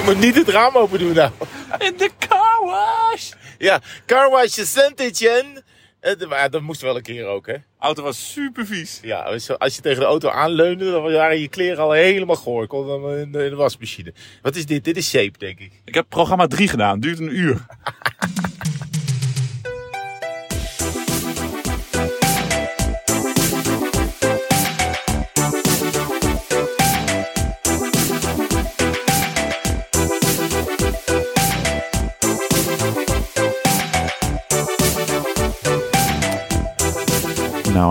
Je 0.00 0.06
moet 0.06 0.18
niet 0.18 0.34
het 0.34 0.48
raam 0.48 0.76
open 0.76 0.98
doen 0.98 1.12
nou. 1.14 1.30
In 1.78 1.94
de 1.96 2.10
car 2.28 2.60
wash! 2.64 3.30
Ja, 3.58 3.80
car 4.06 4.30
wash 4.30 4.58
Saint-Etienne. 4.62 5.62
Eh, 6.00 6.28
Maar 6.28 6.50
dat 6.50 6.60
moest 6.62 6.80
wel 6.80 6.96
een 6.96 7.02
keer 7.02 7.26
ook, 7.26 7.46
hè? 7.46 7.54
Auto 7.78 8.02
was 8.02 8.32
super 8.32 8.66
vies. 8.66 8.98
Ja, 9.02 9.20
als- 9.22 9.58
als 9.58 9.74
je 9.76 9.80
tegen 9.82 10.00
de 10.00 10.06
auto 10.06 10.28
aanleunde, 10.28 10.90
dan 10.90 11.02
waren 11.12 11.40
je 11.40 11.48
kleren 11.48 11.78
al 11.82 11.92
helemaal 11.92 12.36
goor. 12.36 12.66
Kon 12.66 12.86
dan 12.86 13.10
in 13.16 13.32
de, 13.32 13.44
in 13.44 13.50
de 13.50 13.56
wasmachine. 13.56 14.12
Wat 14.42 14.56
is 14.56 14.66
dit? 14.66 14.84
Dit 14.84 14.96
is 14.96 15.08
shape, 15.08 15.38
denk 15.38 15.58
ik. 15.58 15.72
Ik 15.84 15.94
heb 15.94 16.06
programma 16.08 16.46
3 16.46 16.68
gedaan, 16.68 17.00
duurt 17.00 17.18
een 17.18 17.36
uur. 17.38 17.56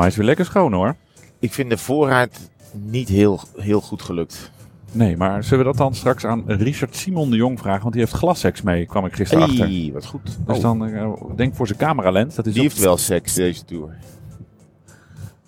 is 0.10 0.16
weer 0.18 0.26
lekker 0.26 0.46
schoon 0.46 0.74
hoor. 0.74 0.96
Ik 1.40 1.54
vind 1.54 1.70
de 1.70 1.78
voorraad 1.78 2.50
niet 2.74 3.10
heel, 3.10 3.40
heel 3.58 3.82
goed 3.82 4.02
gelukt. 4.02 4.52
Nee, 4.92 5.18
maar 5.18 5.44
zullen 5.44 5.60
we 5.60 5.64
dat 5.66 5.78
dan 5.78 5.96
straks 5.96 6.26
aan 6.26 6.44
Richard 6.48 6.96
Simon 6.96 7.30
de 7.30 7.36
Jong 7.36 7.60
vragen? 7.60 7.82
Want 7.82 7.94
die 7.94 8.02
heeft 8.02 8.14
glasseks 8.16 8.62
mee, 8.62 8.86
kwam 8.86 9.06
ik 9.06 9.14
gisteren 9.16 9.44
achter. 9.44 9.66
Hey, 9.68 9.90
wat 9.94 10.06
goed. 10.06 10.38
Dus 10.48 10.56
Oh, 10.58 10.62
dan 10.62 10.86
eh, 10.86 11.12
denk 11.36 11.56
voor 11.56 11.68
zijn 11.68 11.80
cameralens. 11.80 12.36
Dat 12.36 12.46
is 12.46 12.54
die 12.54 12.62
ook- 12.64 12.70
heeft 12.70 12.82
wel 12.82 12.98
seks 12.98 13.34
deze 13.34 13.66
tour. 13.66 13.98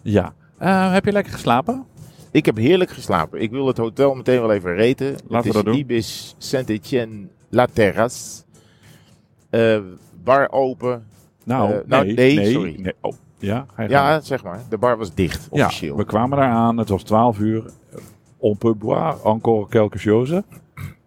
Ja. 0.02 0.34
Eh, 0.58 0.94
heb 0.94 1.06
je 1.06 1.12
lekker 1.12 1.34
geslapen? 1.34 1.86
Ik 2.32 2.46
heb 2.46 2.58
heerlijk 2.58 2.90
geslapen. 2.92 3.42
Ik 3.42 3.52
wil 3.52 3.68
het 3.68 3.78
hotel 3.78 4.14
meteen 4.16 4.40
wel 4.42 4.52
even 4.52 4.76
reten. 4.76 5.12
Laten 5.12 5.28
we 5.28 5.36
het 5.36 5.46
is 5.46 5.54
dat 5.54 5.66
doen. 5.66 5.76
Ibis 5.76 6.36
Saint-Etienne 6.38 7.28
La 7.50 7.68
Terrasse. 7.74 8.44
Eh, 9.50 9.80
bar 10.24 10.52
open. 10.52 11.06
Nou, 11.44 11.82
nou, 11.86 12.06
nee, 12.06 12.16
nee, 12.16 12.36
nee, 12.36 12.52
sorry. 12.52 12.76
nee. 12.80 12.94
Oh, 13.02 13.14
ja, 13.42 13.66
gang. 13.76 13.90
Ja, 13.90 14.20
zeg 14.22 14.44
maar. 14.44 14.60
De 14.70 14.78
bar 14.78 14.98
was 14.98 15.14
dicht, 15.14 15.48
ja, 15.52 15.66
officieel. 15.66 15.96
we 15.98 16.06
kwamen 16.06 16.38
daar 16.38 16.50
aan. 16.50 16.78
Het 16.78 16.90
was 16.90 17.04
12 17.04 17.40
uur. 17.40 17.64
On 18.38 18.58
peut 18.58 18.78
boire 18.80 19.16
encore 19.24 19.68
quelque 19.70 20.00
chose. 20.00 20.44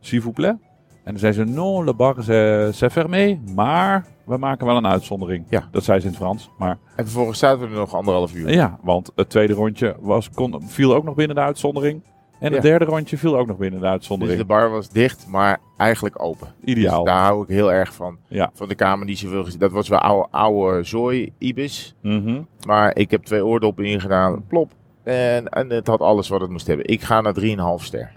S'il 0.00 0.20
vous 0.22 0.34
plaît. 0.34 0.56
En 1.04 1.10
dan 1.12 1.18
zei 1.18 1.32
ze, 1.32 1.44
non, 1.44 1.84
le 1.84 1.94
bar 1.94 2.14
c'est 2.22 2.74
c'est 2.74 2.92
fermé. 2.92 3.40
Maar 3.54 4.06
we 4.24 4.36
maken 4.36 4.66
wel 4.66 4.76
een 4.76 4.86
uitzondering. 4.86 5.44
Ja. 5.48 5.68
Dat 5.70 5.84
zei 5.84 6.00
ze 6.00 6.06
in 6.06 6.12
het 6.12 6.20
Frans. 6.22 6.50
Maar 6.58 6.78
En 6.96 7.04
vervolgens 7.04 7.38
zaten 7.38 7.60
we 7.60 7.66
er 7.66 7.78
nog 7.80 7.94
anderhalf 7.94 8.34
uur. 8.34 8.50
ja, 8.50 8.78
want 8.82 9.10
het 9.14 9.28
tweede 9.30 9.52
rondje 9.52 9.96
was, 10.00 10.30
kon, 10.30 10.62
viel 10.66 10.94
ook 10.94 11.04
nog 11.04 11.14
binnen 11.14 11.36
de 11.36 11.42
uitzondering. 11.42 12.02
En 12.44 12.52
het 12.52 12.62
derde 12.62 12.84
rondje 12.84 13.18
viel 13.18 13.36
ook 13.38 13.46
nog 13.46 13.56
binnen 13.56 13.78
de 13.80 13.84
Dus 13.84 13.94
uitzondering. 13.94 14.38
de 14.38 14.44
bar 14.44 14.70
was 14.70 14.88
dicht, 14.88 15.26
maar 15.28 15.58
eigenlijk 15.76 16.22
open. 16.22 16.48
Ideaal. 16.64 17.04
Dus 17.04 17.12
daar 17.12 17.22
hou 17.24 17.42
ik 17.42 17.48
heel 17.48 17.72
erg 17.72 17.94
van. 17.94 18.18
Ja. 18.28 18.50
Van 18.54 18.68
de 18.68 18.74
kamer 18.74 19.06
die 19.06 19.16
zoveel 19.16 19.44
gezien. 19.44 19.58
Dat 19.60 19.72
was 19.72 19.88
wel 19.88 19.98
oude, 19.98 20.28
oude 20.30 20.82
zooi 20.84 21.32
Ibis. 21.38 21.94
Mhm. 22.02 22.42
Maar 22.66 22.96
ik 22.96 23.10
heb 23.10 23.22
twee 23.24 23.44
oordoppen 23.44 23.84
ingedaan. 23.84 24.44
Plop. 24.48 24.72
En, 25.02 25.48
en 25.48 25.70
het 25.70 25.86
had 25.86 26.00
alles 26.00 26.28
wat 26.28 26.40
het 26.40 26.50
moest 26.50 26.66
hebben. 26.66 26.86
Ik 26.86 27.02
ga 27.02 27.20
naar 27.20 27.34
3,5 27.78 27.84
ster. 27.84 28.12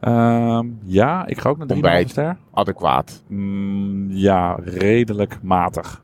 Ehm, 0.00 0.66
ja, 0.84 1.26
ik 1.26 1.38
ga 1.40 1.48
ook 1.48 1.58
naar 1.58 1.66
3,5 1.66 1.72
Ontbijt. 1.74 2.10
ster. 2.10 2.36
Adequaat. 2.52 3.22
Mm, 3.26 4.06
ja, 4.10 4.58
redelijk 4.64 5.38
matig. 5.42 6.02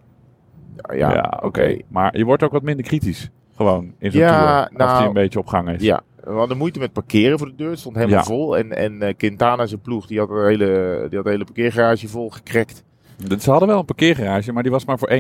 Ja, 0.95 1.13
Ja, 1.15 1.39
oké. 1.43 1.77
Maar 1.89 2.17
je 2.19 2.25
wordt 2.25 2.43
ook 2.43 2.53
wat 2.53 2.63
minder 2.63 2.85
kritisch. 2.85 3.31
Gewoon 3.57 3.93
in 3.99 4.11
zo'n 4.11 4.21
Ja, 4.21 4.29
tour. 4.39 4.59
Als 4.61 4.71
nou, 4.91 4.99
die 4.99 5.07
een 5.07 5.13
beetje 5.13 5.39
op 5.39 5.47
gang 5.47 5.69
is. 5.71 5.83
Ja, 5.83 6.01
we 6.27 6.39
hadden 6.39 6.57
moeite 6.57 6.79
met 6.79 6.93
parkeren 6.93 7.39
voor 7.39 7.47
de 7.49 7.55
deur. 7.55 7.71
Het 7.71 7.79
stond 7.79 7.97
helemaal 7.97 8.19
Ja. 8.19 8.25
vol. 8.25 8.57
En, 8.57 8.73
en 8.77 9.03
eh, 9.03 9.15
Quintana, 9.17 9.67
zijn 9.67 9.81
ploeg, 9.81 10.07
die 10.07 10.19
had, 10.19 10.31
een 10.31 10.47
hele, 10.47 10.67
die 11.09 11.17
had 11.17 11.25
de 11.25 11.31
hele 11.31 11.45
parkeergarage 11.45 12.09
vol 12.09 12.31
gekrekt. 12.31 12.85
Dus 13.27 13.43
Ze 13.45 13.51
hadden 13.51 13.69
wel 13.69 13.79
een 13.79 13.85
parkeergarage, 13.85 14.53
maar 14.53 14.63
die 14.63 14.73
was 14.73 14.85
maar 14.85 14.99
voor 14.99 15.11
1,90. 15.11 15.17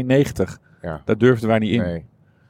Ja. 0.82 1.02
Daar 1.04 1.18
durfden 1.18 1.48
wij 1.48 1.58
niet 1.58 1.72
in. 1.72 1.80
Nee. 1.80 2.04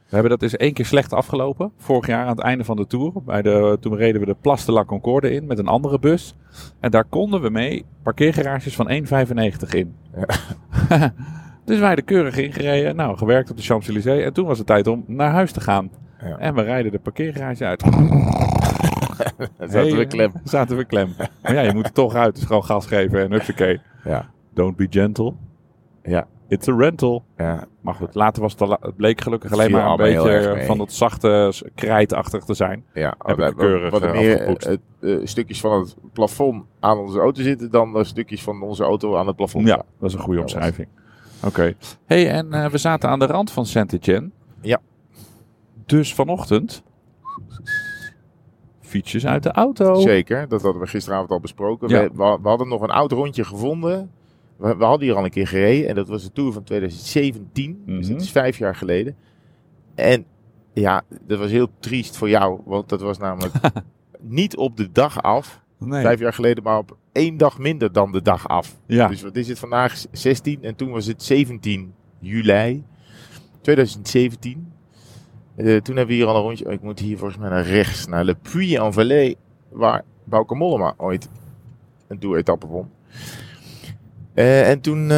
We 0.09 0.13
hebben 0.13 0.31
dat 0.31 0.41
eens 0.41 0.55
één 0.57 0.73
keer 0.73 0.85
slecht 0.85 1.13
afgelopen. 1.13 1.71
Vorig 1.77 2.07
jaar 2.07 2.21
aan 2.23 2.35
het 2.35 2.39
einde 2.39 2.63
van 2.63 2.75
de 2.75 2.87
tour. 2.87 3.11
Bij 3.25 3.41
de, 3.41 3.77
toen 3.79 3.95
reden 3.95 4.19
we 4.19 4.25
de 4.27 4.35
Place 4.41 4.65
de 4.65 4.71
la 4.71 4.85
Concorde 4.85 5.31
in 5.31 5.45
met 5.45 5.59
een 5.59 5.67
andere 5.67 5.99
bus. 5.99 6.35
En 6.79 6.91
daar 6.91 7.03
konden 7.05 7.41
we 7.41 7.49
mee 7.49 7.85
parkeergarages 8.03 8.75
van 8.75 8.89
1,95 8.89 9.69
in. 9.69 9.95
dus 11.65 11.79
wij 11.79 11.95
er 11.95 12.03
keurig 12.03 12.37
ingereden. 12.37 12.95
Nou, 12.95 13.17
gewerkt 13.17 13.49
op 13.51 13.57
de 13.57 13.63
Champs-Élysées. 13.63 14.23
En 14.23 14.33
toen 14.33 14.45
was 14.45 14.57
het 14.57 14.67
tijd 14.67 14.87
om 14.87 15.03
naar 15.07 15.31
huis 15.31 15.51
te 15.51 15.61
gaan. 15.61 15.89
Ja. 16.21 16.37
En 16.37 16.55
we 16.55 16.61
rijden 16.61 16.91
de 16.91 16.99
parkeergarage 16.99 17.65
uit. 17.65 17.81
Zaten 19.59 19.97
we 19.97 20.05
klem. 20.07 20.31
Zaten 20.43 20.77
we 20.77 20.85
klem. 20.85 21.13
Maar 21.41 21.53
ja, 21.53 21.61
je 21.61 21.73
moet 21.73 21.85
er 21.85 21.91
toch 21.91 22.15
uit. 22.15 22.35
Dus 22.35 22.43
gewoon 22.43 22.63
gas 22.63 22.85
geven 22.85 23.19
en 23.19 23.31
hupsakee. 23.31 23.79
Ja. 24.03 24.29
Don't 24.53 24.75
be 24.75 24.87
gentle. 24.89 25.33
Ja. 26.03 26.27
It's 26.47 26.67
a 26.67 26.75
rental. 26.75 27.23
Ja. 27.37 27.65
Maar 27.81 27.93
goed, 27.93 28.15
later 28.15 28.41
was 28.41 28.55
het, 28.57 28.95
bleek 28.95 29.21
gelukkig 29.21 29.51
alleen 29.51 29.71
maar 29.71 29.89
een 29.89 29.97
beetje 29.97 30.63
van 30.65 30.79
het 30.79 30.93
zachte 30.93 31.53
krijtachtig 31.75 32.43
te 32.43 32.53
zijn. 32.53 32.83
Ja, 32.93 33.15
Heb 33.17 33.39
ik 33.39 33.55
keurig, 33.55 33.91
wat 33.91 34.01
eh, 34.01 34.11
meer 34.11 34.41
eh, 34.41 34.73
eh, 34.99 35.19
stukjes 35.23 35.59
van 35.59 35.79
het 35.79 35.95
plafond 36.13 36.63
aan 36.79 36.97
onze 36.97 37.19
auto 37.19 37.41
zitten 37.41 37.71
dan 37.71 37.93
de 37.93 38.03
stukjes 38.03 38.43
van 38.43 38.61
onze 38.61 38.83
auto 38.83 39.15
aan 39.15 39.27
het 39.27 39.35
plafond. 39.35 39.67
Ja, 39.67 39.75
dat 39.75 40.09
is 40.09 40.13
een 40.13 40.19
goede 40.19 40.39
Dat 40.39 40.53
omschrijving. 40.53 40.87
Oké. 41.43 41.73
hey, 42.05 42.31
en 42.31 42.71
we 42.71 42.77
zaten 42.77 43.09
aan 43.09 43.19
de 43.19 43.25
rand 43.25 43.51
van 43.51 43.65
Saint-Etienne. 43.65 44.29
Ja. 44.61 44.79
Dus 45.87 46.13
vanochtend 46.13 46.83
fietsjes 48.81 49.25
uit 49.25 49.43
de 49.43 49.51
auto. 49.51 49.95
Zeker, 49.95 50.47
dat 50.47 50.61
hadden 50.61 50.81
we 50.81 50.87
gisteravond 50.87 51.29
al 51.31 51.39
besproken. 51.39 51.89
Ja. 51.89 52.01
We, 52.03 52.09
we, 52.15 52.37
we 52.41 52.47
hadden 52.47 52.67
nog 52.67 52.81
een 52.81 52.89
oud 52.89 53.11
rondje 53.11 53.43
gevonden. 53.43 54.11
We, 54.57 54.75
we 54.77 54.83
hadden 54.83 55.07
hier 55.07 55.15
al 55.17 55.23
een 55.23 55.29
keer 55.29 55.47
gereden 55.47 55.89
en 55.89 55.95
dat 55.95 56.07
was 56.07 56.23
de 56.23 56.31
Tour 56.31 56.53
van 56.53 56.63
2017. 56.63 57.81
Dus 57.85 58.05
Mhm. 58.05 58.11
dat 58.13 58.21
is 58.21 58.31
vijf 58.31 58.57
jaar 58.57 58.75
geleden. 58.75 59.15
En 59.95 60.25
ja, 60.73 61.01
dat 61.21 61.39
was 61.39 61.51
heel 61.51 61.67
triest 61.79 62.17
voor 62.17 62.29
jou, 62.29 62.61
want 62.65 62.89
dat 62.89 63.01
was 63.01 63.17
namelijk 63.17 63.53
niet 64.21 64.57
op 64.57 64.77
de 64.77 64.91
dag 64.91 65.21
af. 65.21 65.61
Nee. 65.79 66.01
Vijf 66.01 66.19
jaar 66.19 66.33
geleden, 66.33 66.63
maar 66.63 66.77
op 66.77 66.97
één 67.11 67.37
dag 67.37 67.59
minder 67.59 67.91
dan 67.91 68.11
de 68.11 68.21
dag 68.21 68.47
af. 68.47 68.79
Ja. 68.85 69.07
Dus 69.07 69.21
wat 69.21 69.35
is 69.35 69.47
het 69.47 69.59
vandaag? 69.59 70.05
16 70.11 70.63
en 70.63 70.75
toen 70.75 70.89
was 70.91 71.05
het 71.05 71.23
17 71.23 71.93
juli 72.19 72.83
2017. 73.61 74.71
Eh, 75.57 75.75
toen 75.77 75.95
hebben 75.95 76.07
we 76.07 76.13
hier 76.13 76.25
al 76.25 76.35
een 76.35 76.41
rondje. 76.41 76.65
Ik 76.65 76.81
moet 76.81 76.99
hier 76.99 77.17
volgens 77.17 77.39
mij 77.39 77.49
naar 77.49 77.65
rechts, 77.65 78.07
naar 78.07 78.23
Le 78.23 78.35
Puy-en-Velay, 78.51 79.35
waar 79.69 80.03
Bauke 80.23 80.55
Mollema 80.55 80.93
ooit 80.97 81.29
een 82.07 82.19
tour-etappe 82.19 82.67
won. 82.67 82.89
Eh, 84.33 84.69
en 84.69 84.81
toen 84.81 85.11
eh, 85.11 85.17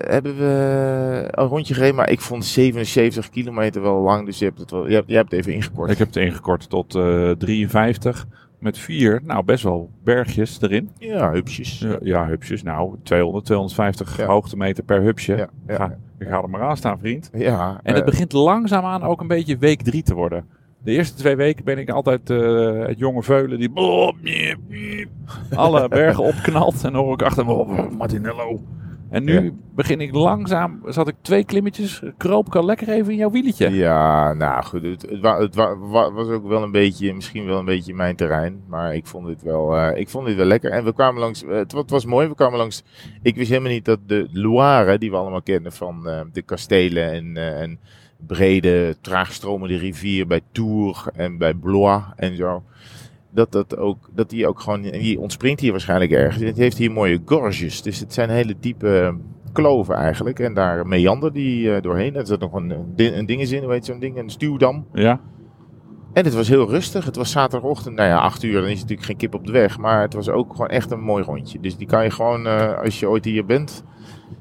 hebben 0.00 0.36
we 0.36 1.28
een 1.30 1.46
rondje 1.46 1.74
gereden, 1.74 1.94
maar 1.94 2.10
ik 2.10 2.20
vond 2.20 2.44
77 2.44 3.30
kilometer 3.30 3.82
wel 3.82 4.00
lang, 4.00 4.26
dus 4.26 4.38
je 4.38 4.44
hebt 4.44 4.58
het, 4.58 4.70
wel, 4.70 4.88
je 4.88 4.94
hebt, 4.94 5.08
je 5.08 5.14
hebt 5.14 5.30
het 5.30 5.40
even 5.40 5.52
ingekort. 5.52 5.90
Ik 5.90 5.98
heb 5.98 6.06
het 6.06 6.16
ingekort 6.16 6.70
tot 6.70 6.94
eh 6.94 7.30
53 7.30 8.26
met 8.62 8.78
vier, 8.78 9.20
nou 9.24 9.44
best 9.44 9.64
wel 9.64 9.90
bergjes 10.04 10.60
erin. 10.60 10.90
Ja, 10.98 11.30
hupsjes. 11.32 11.78
Ja, 11.78 11.96
ja 12.02 12.26
hupsjes. 12.26 12.62
Nou, 12.62 12.96
200, 13.02 13.44
250 13.44 14.16
Ja. 14.16 14.26
hoogtemeter 14.26 14.84
per 14.84 15.00
hupsje. 15.02 15.36
Ja, 15.36 15.48
ja. 15.66 15.96
Ga, 16.18 16.42
er 16.42 16.50
maar 16.50 16.62
aan 16.62 16.76
staan, 16.76 16.98
vriend. 16.98 17.30
Ja, 17.32 17.80
En 17.82 17.92
het 17.94 18.02
eh, 18.02 18.08
begint 18.10 18.32
langzaamaan 18.32 19.02
ook 19.02 19.20
een 19.20 19.26
beetje 19.26 19.58
week 19.58 19.82
drie 19.82 20.02
te 20.02 20.14
worden. 20.14 20.44
De 20.84 20.90
eerste 20.90 21.16
twee 21.16 21.36
weken 21.36 21.64
ben 21.64 21.78
ik 21.78 21.90
altijd 21.90 22.30
eh, 22.30 22.86
het 22.86 22.98
jonge 22.98 23.22
veulen 23.22 23.58
die 23.58 23.70
alle 25.54 25.88
bergen 25.88 26.24
opknalt. 26.24 26.84
En 26.84 26.92
dan 26.92 27.04
hoor 27.04 27.12
ik 27.12 27.22
achter 27.22 27.44
me, 27.44 27.52
oh, 27.52 27.90
Martinello. 27.98 28.60
En 29.12 29.24
nu 29.24 29.42
Ja. 29.44 29.50
begin 29.74 30.00
ik 30.00 30.14
langzaam, 30.14 30.80
zat 30.86 31.08
ik 31.08 31.14
twee 31.22 31.44
klimmetjes, 31.44 32.02
kroop 32.16 32.46
ik 32.46 32.56
al 32.56 32.64
lekker 32.64 32.88
even 32.88 33.12
in 33.12 33.18
jouw 33.18 33.30
wieletje. 33.30 33.70
Ja, 33.70 34.32
nou 34.32 34.64
goed. 34.64 34.82
Het, 34.82 35.02
het, 35.10 35.20
wa- 35.20 35.40
het 35.40 35.54
wa- 35.54 35.76
wa- 35.78 36.12
was 36.12 36.28
ook 36.28 36.46
wel 36.46 36.62
een 36.62 36.70
beetje, 36.72 37.14
misschien 37.14 37.46
wel 37.46 37.58
een 37.58 37.64
beetje 37.64 37.94
mijn 37.94 38.16
terrein. 38.16 38.60
Maar 38.68 38.94
ik 38.94 39.06
vond 39.06 39.26
dit 39.26 39.42
wel, 39.42 39.76
eh, 39.76 40.00
ik 40.00 40.08
vond 40.08 40.26
dit 40.26 40.36
wel 40.36 40.46
lekker. 40.46 40.70
En 40.70 40.84
we 40.84 40.92
kwamen 40.92 41.20
langs, 41.20 41.44
eh, 41.44 41.50
het, 41.50 41.72
wa- 41.72 41.80
het 41.80 41.90
was 41.90 42.04
mooi, 42.04 42.28
we 42.28 42.34
kwamen 42.34 42.58
langs. 42.58 42.82
Ik 43.22 43.36
wist 43.36 43.48
helemaal 43.50 43.72
niet 43.72 43.84
dat 43.84 43.98
de 44.06 44.28
Loire, 44.32 44.98
die 44.98 45.10
we 45.10 45.16
allemaal 45.16 45.42
kennen 45.42 45.72
van 45.72 46.08
eh, 46.08 46.20
de 46.32 46.42
kastelen 46.42 47.12
en, 47.12 47.36
en 47.60 47.78
brede, 48.26 48.96
traagstromende 49.00 49.76
rivier 49.76 50.26
bij 50.26 50.40
Tours 50.52 51.06
en 51.14 51.38
bij 51.38 51.54
Blois 51.54 52.02
en 52.16 52.36
zo. 52.36 52.62
Dat, 53.34 53.52
dat, 53.52 53.76
ook, 53.76 54.08
dat 54.14 54.30
die 54.30 54.46
ook 54.46 54.60
gewoon, 54.60 54.82
die 54.82 55.20
ontspringt 55.20 55.60
hier 55.60 55.70
waarschijnlijk 55.70 56.10
ergens. 56.10 56.44
Het 56.44 56.56
heeft 56.56 56.78
hier 56.78 56.90
mooie 56.92 57.20
gorges, 57.24 57.82
dus 57.82 58.00
het 58.00 58.12
zijn 58.12 58.30
hele 58.30 58.54
diepe 58.60 58.98
eh, 59.00 59.14
kloven 59.52 59.94
eigenlijk. 59.94 60.38
En 60.38 60.54
daar 60.54 60.86
meander 60.86 61.32
die 61.32 61.74
eh, 61.74 61.82
doorheen. 61.82 62.14
Er 62.16 62.26
zat 62.26 62.40
nog 62.40 62.52
een, 62.52 62.70
een, 62.70 62.92
di- 62.94 63.12
een 63.14 63.26
ding 63.26 63.40
in, 63.50 63.70
heet 63.70 63.84
zo'n 63.84 63.98
ding? 64.00 64.16
Een 64.18 64.30
stuwdam. 64.30 64.86
Ja, 64.92 65.20
En 66.12 66.24
het 66.24 66.34
was 66.34 66.48
heel 66.48 66.68
rustig. 66.70 67.04
Het 67.04 67.16
was 67.16 67.30
zaterdagochtend, 67.30 67.96
nou 67.96 68.08
ja, 68.08 68.18
acht 68.18 68.42
uur. 68.42 68.60
Dan 68.60 68.70
is 68.70 68.80
natuurlijk 68.80 69.06
geen 69.06 69.16
kip 69.16 69.34
op 69.34 69.46
de 69.46 69.52
weg. 69.52 69.78
Maar 69.78 70.00
het 70.00 70.14
was 70.14 70.28
ook 70.28 70.50
gewoon 70.52 70.68
echt 70.68 70.90
een 70.90 71.00
mooi 71.00 71.24
rondje. 71.24 71.60
Dus 71.60 71.76
die 71.76 71.86
kan 71.86 72.04
je 72.04 72.10
gewoon, 72.10 72.46
eh, 72.46 72.78
als 72.78 73.00
je 73.00 73.08
ooit 73.08 73.24
hier 73.24 73.44
bent, 73.44 73.84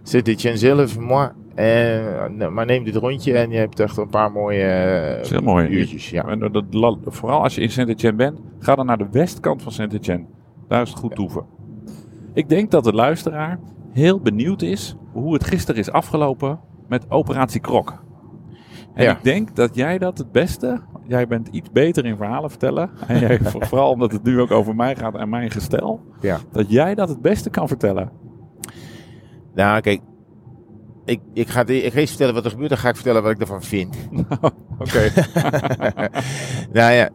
zet 0.03 0.25
dit 0.25 0.41
je 0.41 0.57
zelf, 0.57 0.99
moi. 0.99 1.29
Eh, 1.55 2.49
maar 2.49 2.65
neem 2.65 2.83
dit 2.83 2.95
rondje 2.95 3.37
en 3.37 3.49
je 3.49 3.57
hebt 3.57 3.79
echt 3.79 3.97
een 3.97 4.09
paar 4.09 4.31
mooie 4.31 4.63
eh, 4.63 5.19
is 5.21 5.29
heel 5.29 5.41
mooi. 5.41 5.67
uurtjes. 5.67 6.09
Ja. 6.09 6.25
En 6.27 6.39
dat, 6.39 6.53
dat 6.53 6.97
vooral 7.05 7.41
als 7.43 7.55
je 7.55 7.61
in 7.61 7.69
Saint-Etienne 7.71 8.17
bent, 8.17 8.39
ga 8.59 8.75
dan 8.75 8.85
naar 8.85 8.97
de 8.97 9.07
westkant 9.11 9.61
van 9.61 9.71
Saint-Etienne. 9.71 10.25
Daar 10.67 10.81
is 10.81 10.89
het 10.89 10.99
goed 10.99 11.15
toeven. 11.15 11.45
Ik 12.33 12.49
denk 12.49 12.71
dat 12.71 12.83
de 12.83 12.93
luisteraar 12.93 13.59
heel 13.91 14.19
benieuwd 14.19 14.61
is 14.61 14.95
hoe 15.11 15.33
het 15.33 15.43
gisteren 15.43 15.81
is 15.81 15.91
afgelopen 15.91 16.59
met 16.87 17.05
Operatie 17.09 17.61
Krok. 17.61 18.03
En 18.93 19.03
Ja. 19.03 19.11
ik 19.11 19.23
denk 19.23 19.55
dat 19.55 19.75
jij 19.75 19.97
dat 19.97 20.17
het 20.17 20.31
beste, 20.31 20.79
jij 21.07 21.27
bent 21.27 21.47
iets 21.47 21.71
beter 21.71 22.05
in 22.05 22.17
verhalen 22.17 22.49
vertellen. 22.49 22.89
En 23.07 23.19
jij, 23.19 23.39
vooral 23.41 23.89
omdat 23.91 24.11
het 24.11 24.23
nu 24.23 24.39
ook 24.41 24.51
over 24.51 24.75
mij 24.75 24.95
gaat 24.95 25.15
en 25.15 25.29
mijn 25.29 25.51
gestel. 25.51 25.99
Ja. 26.19 26.37
Dat 26.51 26.71
jij 26.71 26.95
dat 26.95 27.09
het 27.09 27.21
beste 27.21 27.49
kan 27.49 27.67
vertellen. 27.67 28.09
Nou, 29.55 29.81
kijk. 29.81 30.01
Ik, 31.05 31.19
ik, 31.33 31.47
ga, 31.47 31.63
de- 31.63 31.81
ik 31.81 31.93
ga 31.93 31.99
eens 31.99 32.09
vertellen 32.09 32.33
wat 32.33 32.45
er 32.45 32.51
gebeurt. 32.51 32.69
Dan 32.69 32.77
ga 32.77 32.89
ik 32.89 32.95
vertellen 32.95 33.23
wat 33.23 33.31
ik 33.31 33.39
ervan 33.39 33.63
vind. 33.63 33.95
Oké. 34.79 35.11
nou 36.73 36.93
ja, 36.93 37.09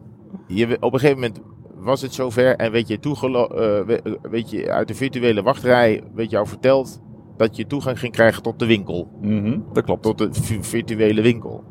je, 0.47 0.77
op 0.79 0.93
een 0.93 0.99
gegeven 0.99 1.21
moment 1.21 1.41
was 1.75 2.01
het 2.01 2.13
zover. 2.13 2.55
En 2.55 2.71
weet 2.71 2.87
je, 2.87 2.99
toegelo- 2.99 3.47
eh, 3.47 3.85
we- 3.85 4.19
weet 4.21 4.49
je, 4.49 4.71
uit 4.71 4.87
de 4.87 4.93
virtuele 4.95 5.41
wachtrij 5.41 6.03
werd 6.15 6.29
jou 6.29 6.47
verteld 6.47 7.01
dat 7.37 7.55
je 7.55 7.67
toegang 7.67 7.99
ging 7.99 8.13
krijgen 8.13 8.43
tot 8.43 8.59
de 8.59 8.65
winkel. 8.65 9.09
Mhm, 9.21 9.59
dat 9.73 9.83
klopt. 9.83 10.03
Tot 10.03 10.17
de 10.17 10.29
vi- 10.31 10.63
virtuele 10.63 11.21
winkel. 11.21 11.63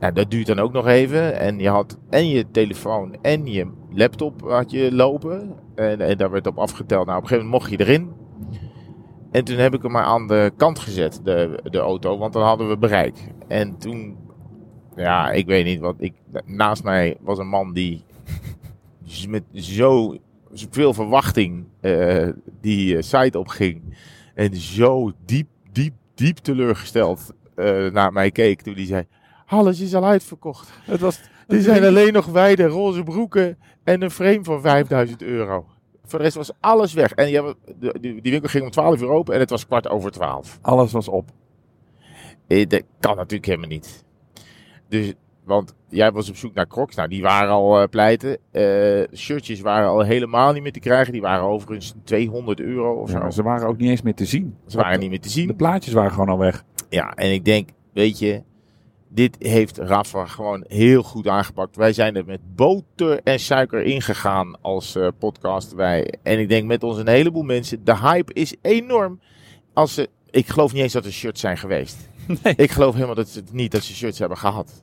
Nou, 0.00 0.12
dat 0.14 0.30
duurt 0.30 0.46
dan 0.46 0.58
ook 0.58 0.72
nog 0.72 0.86
even. 0.86 1.38
En 1.38 1.58
je 1.58 1.68
had 1.68 1.98
en 2.10 2.28
je 2.28 2.50
telefoon 2.50 3.16
en 3.22 3.46
je 3.46 3.66
laptop 3.90 4.40
had 4.48 4.70
je 4.70 4.94
lopen. 4.94 5.54
En, 5.74 6.00
en 6.00 6.16
daar 6.16 6.30
werd 6.30 6.46
op 6.46 6.58
afgeteld. 6.58 7.06
Nou, 7.06 7.18
op 7.18 7.22
een 7.22 7.28
gegeven 7.28 7.50
moment 7.50 7.62
mocht 7.68 7.78
je 7.78 7.84
erin. 7.86 8.10
En 9.32 9.44
toen 9.44 9.56
heb 9.56 9.74
ik 9.74 9.82
hem 9.82 9.92
maar 9.92 10.04
aan 10.04 10.26
de 10.26 10.52
kant 10.56 10.78
gezet, 10.78 11.20
de, 11.24 11.60
de 11.64 11.78
auto. 11.78 12.18
Want 12.18 12.32
dan 12.32 12.42
hadden 12.42 12.68
we 12.68 12.76
bereik. 12.76 13.16
En 13.48 13.78
toen, 13.78 14.16
ja, 14.96 15.30
ik 15.30 15.46
weet 15.46 15.64
niet 15.64 15.80
wat. 15.80 15.94
Ik, 15.98 16.14
naast 16.44 16.84
mij 16.84 17.16
was 17.20 17.38
een 17.38 17.48
man 17.48 17.72
die 17.72 18.04
met 19.28 19.42
zo 19.52 20.16
veel 20.70 20.94
verwachting 20.94 21.64
eh, 21.80 22.28
die 22.60 22.96
eh, 22.96 23.02
site 23.02 23.38
opging. 23.38 23.96
En 24.34 24.56
zo 24.56 25.12
diep, 25.24 25.48
diep, 25.72 25.94
diep 26.14 26.36
teleurgesteld 26.36 27.32
eh, 27.54 27.86
naar 27.86 28.12
mij 28.12 28.30
keek 28.30 28.62
toen 28.62 28.74
hij 28.74 28.86
zei... 28.86 29.06
Alles 29.46 29.80
is 29.80 29.94
al 29.94 30.04
uitverkocht. 30.04 30.70
Het 30.84 31.00
was, 31.00 31.20
Er 31.46 31.62
zijn 31.62 31.84
alleen 31.84 32.12
nog 32.12 32.26
wijde 32.26 32.66
roze 32.66 33.02
broeken 33.02 33.58
en 33.84 34.02
een 34.02 34.10
frame 34.10 34.44
van 34.44 34.60
5000 34.60 35.22
euro. 35.22 35.66
Voor 36.04 36.18
de 36.18 36.24
rest 36.24 36.36
was 36.36 36.52
alles 36.60 36.92
weg. 36.92 37.12
En 37.12 37.26
die, 38.00 38.20
die 38.20 38.32
winkel 38.32 38.48
ging 38.48 38.64
om 38.64 38.70
12 38.70 39.00
uur 39.00 39.08
open 39.08 39.34
en 39.34 39.40
het 39.40 39.50
was 39.50 39.66
kwart 39.66 39.88
over 39.88 40.10
12. 40.10 40.58
alles 40.62 40.92
was 40.92 41.08
op. 41.08 41.30
Eh, 42.46 42.68
Dat 42.68 42.82
kan 43.00 43.16
natuurlijk 43.16 43.46
helemaal 43.46 43.68
niet. 43.68 44.04
Dus, 44.88 45.12
want 45.44 45.74
jij 45.88 46.12
was 46.12 46.28
op 46.28 46.36
zoek 46.36 46.54
naar 46.54 46.66
crocs. 46.66 46.96
Nou, 46.96 47.08
die 47.08 47.22
waren 47.22 47.50
al 47.50 47.80
eh, 47.80 47.88
pleiten. 47.88 48.38
Eh, 48.50 49.16
shirtjes 49.16 49.60
waren 49.60 49.88
al 49.88 50.00
helemaal 50.00 50.52
niet 50.52 50.62
meer 50.62 50.72
te 50.72 50.80
krijgen. 50.80 51.12
Die 51.12 51.22
waren 51.22 51.44
overigens 51.44 51.94
200 52.04 52.60
euro 52.60 52.94
of 52.94 53.10
zo. 53.10 53.30
ze 53.30 53.42
waren 53.42 53.68
ook 53.68 53.76
niet 53.78 53.90
eens 53.90 54.02
meer 54.02 54.14
te 54.14 54.24
zien. 54.24 54.56
Ze 54.66 54.76
waren 54.76 55.00
niet 55.00 55.10
meer 55.10 55.20
te 55.20 55.28
zien. 55.28 55.46
De 55.46 55.54
plaatjes 55.54 55.94
waren 55.94 56.10
gewoon 56.10 56.28
al 56.28 56.38
weg. 56.38 56.64
Ja, 56.88 57.12
en 57.14 57.32
ik 57.32 57.44
denk, 57.44 57.68
weet 57.92 58.18
je, 58.18 58.42
dit 59.14 59.36
heeft 59.38 59.78
Rafa 59.78 60.26
gewoon 60.26 60.64
heel 60.68 61.02
goed 61.02 61.28
aangepakt. 61.28 61.76
Wij 61.76 61.92
zijn 61.92 62.16
er 62.16 62.24
met 62.24 62.40
boter 62.54 63.20
en 63.24 63.40
suiker 63.40 63.82
ingegaan 63.82 64.60
als 64.60 64.94
eh, 64.94 65.08
podcast. 65.18 65.72
Wij. 65.72 66.14
En 66.22 66.38
ik 66.38 66.48
denk 66.48 66.66
met 66.66 66.82
ons 66.82 66.98
een 66.98 67.08
heleboel 67.08 67.42
mensen, 67.42 67.84
de 67.84 67.98
hype 67.98 68.32
is 68.32 68.54
enorm. 68.62 69.20
Als 69.72 69.94
ze, 69.94 70.08
ik 70.30 70.48
geloof 70.48 70.72
niet 70.72 70.82
eens 70.82 70.92
dat 70.92 71.04
er 71.04 71.12
shirts 71.12 71.40
zijn 71.40 71.58
geweest. 71.58 71.96
Nee. 72.42 72.54
Ik 72.56 72.70
geloof 72.70 72.94
helemaal 72.94 73.14
dat 73.14 73.28
ze 73.28 73.42
niet 73.52 73.72
dat 73.72 73.82
ze 73.82 73.94
shirts 73.94 74.18
hebben 74.18 74.38
gehad. 74.38 74.82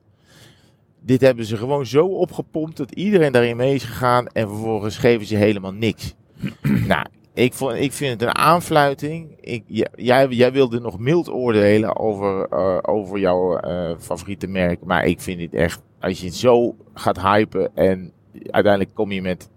Dit 0.99 1.21
hebben 1.21 1.45
ze 1.45 1.57
gewoon 1.57 1.85
zo 1.85 2.05
opgepompt 2.05 2.77
dat 2.77 2.91
iedereen 2.91 3.31
daarin 3.31 3.57
mee 3.57 3.73
is 3.73 3.83
gegaan 3.83 4.27
en 4.27 4.47
vervolgens 4.47 4.97
geven 4.97 5.25
ze 5.27 5.35
helemaal 5.35 5.73
niks. 5.73 6.13
nou, 6.87 7.05
ik, 7.39 7.53
vond, 7.53 7.73
ik 7.73 7.93
vind 7.93 8.11
het 8.11 8.21
een 8.21 8.35
aanfluiting. 8.35 9.37
Ik, 9.41 9.63
jij, 9.95 10.27
jij 10.27 10.51
wilde 10.51 10.79
nog 10.79 10.99
mild 10.99 11.29
oordelen 11.29 11.97
over, 11.97 12.47
eh, 12.49 12.77
over 12.81 13.19
jouw 13.19 13.57
eh, 13.57 13.95
favoriete 13.99 14.47
merk. 14.47 14.83
Maar 14.83 15.05
ik 15.05 15.21
vind 15.21 15.41
het 15.41 15.53
echt, 15.53 15.81
als 15.99 16.19
je 16.19 16.25
het 16.25 16.35
zo 16.35 16.75
gaat 16.93 17.21
hypen 17.21 17.75
en 17.75 18.11
uiteindelijk 18.45 18.95
kom 18.95 19.11
je 19.11 19.21
met 19.21 19.49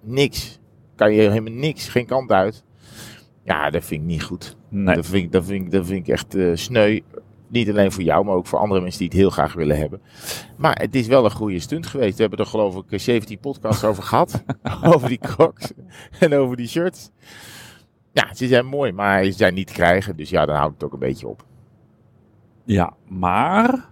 niks. 0.00 0.58
Kan 0.94 1.12
je 1.12 1.20
helemaal 1.20 1.52
niks, 1.52 1.88
geen 1.88 2.06
kant 2.06 2.32
uit. 2.32 2.64
Ja, 3.44 3.70
dat 3.70 3.84
vind 3.84 4.00
ik 4.00 4.06
niet 4.06 4.22
goed. 4.22 4.56
Nee. 4.68 4.94
Dat, 4.94 5.06
vind 5.06 5.24
ik, 5.24 5.32
dat, 5.32 5.44
vind 5.44 5.64
ik, 5.64 5.70
dat 5.70 5.86
vind 5.86 6.08
ik 6.08 6.12
echt 6.12 6.34
eh, 6.34 6.50
sneu. 6.54 7.00
Niet 7.54 7.68
alleen 7.70 7.92
voor 7.92 8.02
jou, 8.02 8.24
maar 8.24 8.34
ook 8.34 8.46
voor 8.46 8.58
andere 8.58 8.80
mensen 8.80 8.98
die 8.98 9.08
het 9.08 9.16
heel 9.16 9.30
graag 9.30 9.52
willen 9.54 9.76
hebben. 9.78 10.00
Maar 10.56 10.78
het 10.80 10.94
is 10.94 11.06
wel 11.06 11.24
een 11.24 11.30
goede 11.30 11.58
stunt 11.58 11.86
geweest. 11.86 12.14
We 12.16 12.20
hebben 12.20 12.38
er 12.40 12.46
geloof 12.46 12.76
ik 12.76 12.84
eh, 12.92 12.98
17 12.98 13.38
podcasts 13.38 13.84
over 13.84 14.02
gehad. 14.02 14.44
over 14.94 15.08
die 15.08 15.18
crocs 15.18 15.72
en 16.18 16.34
over 16.34 16.56
die 16.56 16.68
shirts. 16.68 17.10
Ja, 18.12 18.34
ze 18.34 18.46
zijn 18.46 18.66
mooi, 18.66 18.92
maar 18.92 19.24
ze 19.24 19.32
zijn 19.32 19.54
niet 19.54 19.66
te 19.66 19.72
krijgen. 19.72 20.16
Dus 20.16 20.30
ja, 20.30 20.46
dan 20.46 20.56
houdt 20.56 20.74
het 20.74 20.84
ook 20.84 20.92
een 20.92 20.98
beetje 20.98 21.28
op. 21.28 21.44
Ja, 22.64 22.92
maar 23.08 23.88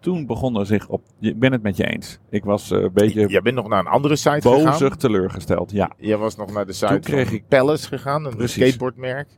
toen 0.00 0.26
begon 0.26 0.58
er 0.58 0.66
zich 0.66 0.88
op. 0.88 1.02
Ik 1.20 1.38
ben 1.38 1.52
het 1.52 1.62
met 1.62 1.76
je 1.76 1.84
eens. 1.86 2.18
Ik 2.30 2.44
was 2.44 2.70
eh, 2.70 2.80
een 2.82 2.92
beetje 2.92 3.28
Jij 3.28 3.42
bent 3.42 3.56
nog 3.56 3.68
naar 3.68 3.78
een 3.80 3.86
andere 3.86 4.16
site 4.16 4.40
gegaan. 4.48 4.64
bozig 4.64 4.96
teleurgesteld. 4.96 5.70
Ja, 5.70 5.90
Jij 5.98 6.16
was 6.16 6.36
nog 6.36 6.52
naar 6.52 6.66
de 6.66 6.72
site 6.72 6.86
Toen 6.92 7.00
kreeg 7.00 7.26
van 7.26 7.36
ik- 7.36 7.48
Palace 7.48 7.88
gegaan, 7.88 8.24
een 8.24 8.36
Precies. 8.36 8.66
skateboardmerk. 8.66 9.28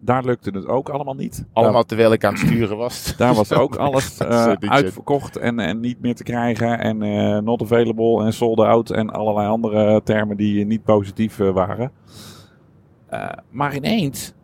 Daar 0.00 0.24
lukte 0.24 0.50
het 0.50 0.66
ook 0.66 0.88
allemaal 0.88 1.14
niet. 1.14 1.44
Allemaal 1.52 1.84
terwijl 1.84 2.12
ik 2.12 2.24
aan 2.24 2.32
het 2.34 2.42
sturen 2.42 2.76
was. 2.76 3.14
Daar 3.16 3.34
was 3.34 3.52
ook 3.52 3.76
alles 3.76 4.18
eh, 4.18 4.52
uitverkocht 4.60 5.36
en, 5.36 5.58
en 5.58 5.80
niet 5.80 6.00
meer 6.00 6.14
te 6.14 6.22
krijgen. 6.22 6.78
En 6.78 7.02
eh, 7.02 7.38
not 7.38 7.62
available 7.62 8.24
en 8.24 8.32
sold 8.32 8.60
out. 8.60 8.90
En 8.90 9.10
allerlei 9.10 9.48
andere 9.48 10.02
termen 10.02 10.36
die 10.36 10.66
niet 10.66 10.84
positief 10.84 11.40
eh, 11.40 11.50
waren. 11.50 11.92
Maar 13.50 13.74
ineens, 13.74 14.34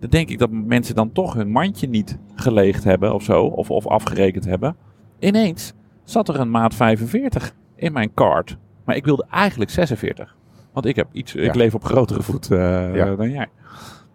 dan 0.00 0.10
denk 0.10 0.28
ik 0.28 0.38
dat 0.38 0.50
mensen 0.50 0.94
dan 0.94 1.12
toch 1.12 1.34
hun 1.34 1.50
mandje 1.50 1.88
niet 1.88 2.18
geleegd 2.34 2.84
hebben 2.84 3.14
of 3.14 3.22
zo. 3.22 3.44
Of, 3.44 3.70
of 3.70 3.86
afgerekend 3.86 4.44
hebben. 4.44 4.76
Ineens 5.18 5.72
zat 6.04 6.28
er 6.28 6.40
een 6.40 6.50
maat 6.50 6.74
45 6.74 7.54
in 7.74 7.92
mijn 7.92 8.14
cart. 8.14 8.56
Maar 8.84 8.96
ik 8.96 9.04
wilde 9.04 9.26
eigenlijk 9.30 9.70
46. 9.70 10.36
Want 10.72 10.86
ik, 10.86 10.96
heb 10.96 11.08
iets, 11.12 11.34
ik 11.34 11.54
leef 11.54 11.74
op 11.74 11.84
grotere 11.84 12.22
voet 12.22 12.46
Ja. 12.46 13.16
dan 13.16 13.30
jij. 13.30 13.48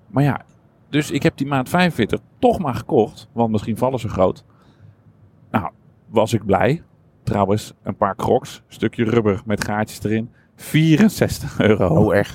Maar 0.08 0.24
ja, 0.24 0.42
dus 0.90 1.12
ik 1.12 1.24
heb 1.24 1.38
die 1.38 1.48
maat 1.48 1.70
45 1.70 2.20
toch 2.40 2.60
maar 2.60 2.76
gekocht. 2.76 3.30
Want 3.32 3.52
misschien 3.52 3.78
vallen 3.78 4.00
ze 4.00 4.10
groot. 4.10 4.44
Nou, 5.52 5.70
was 6.08 6.34
ik 6.34 6.46
blij. 6.46 6.84
Trouwens, 7.24 7.74
een 7.84 7.96
paar 7.96 8.16
crocs. 8.16 8.62
Stukje 8.68 9.04
rubber 9.04 9.42
met 9.46 9.66
gaatjes 9.66 10.04
erin. 10.04 10.30
64 10.56 11.60
euro. 11.60 11.88
Oh, 11.88 12.16
echt? 12.16 12.34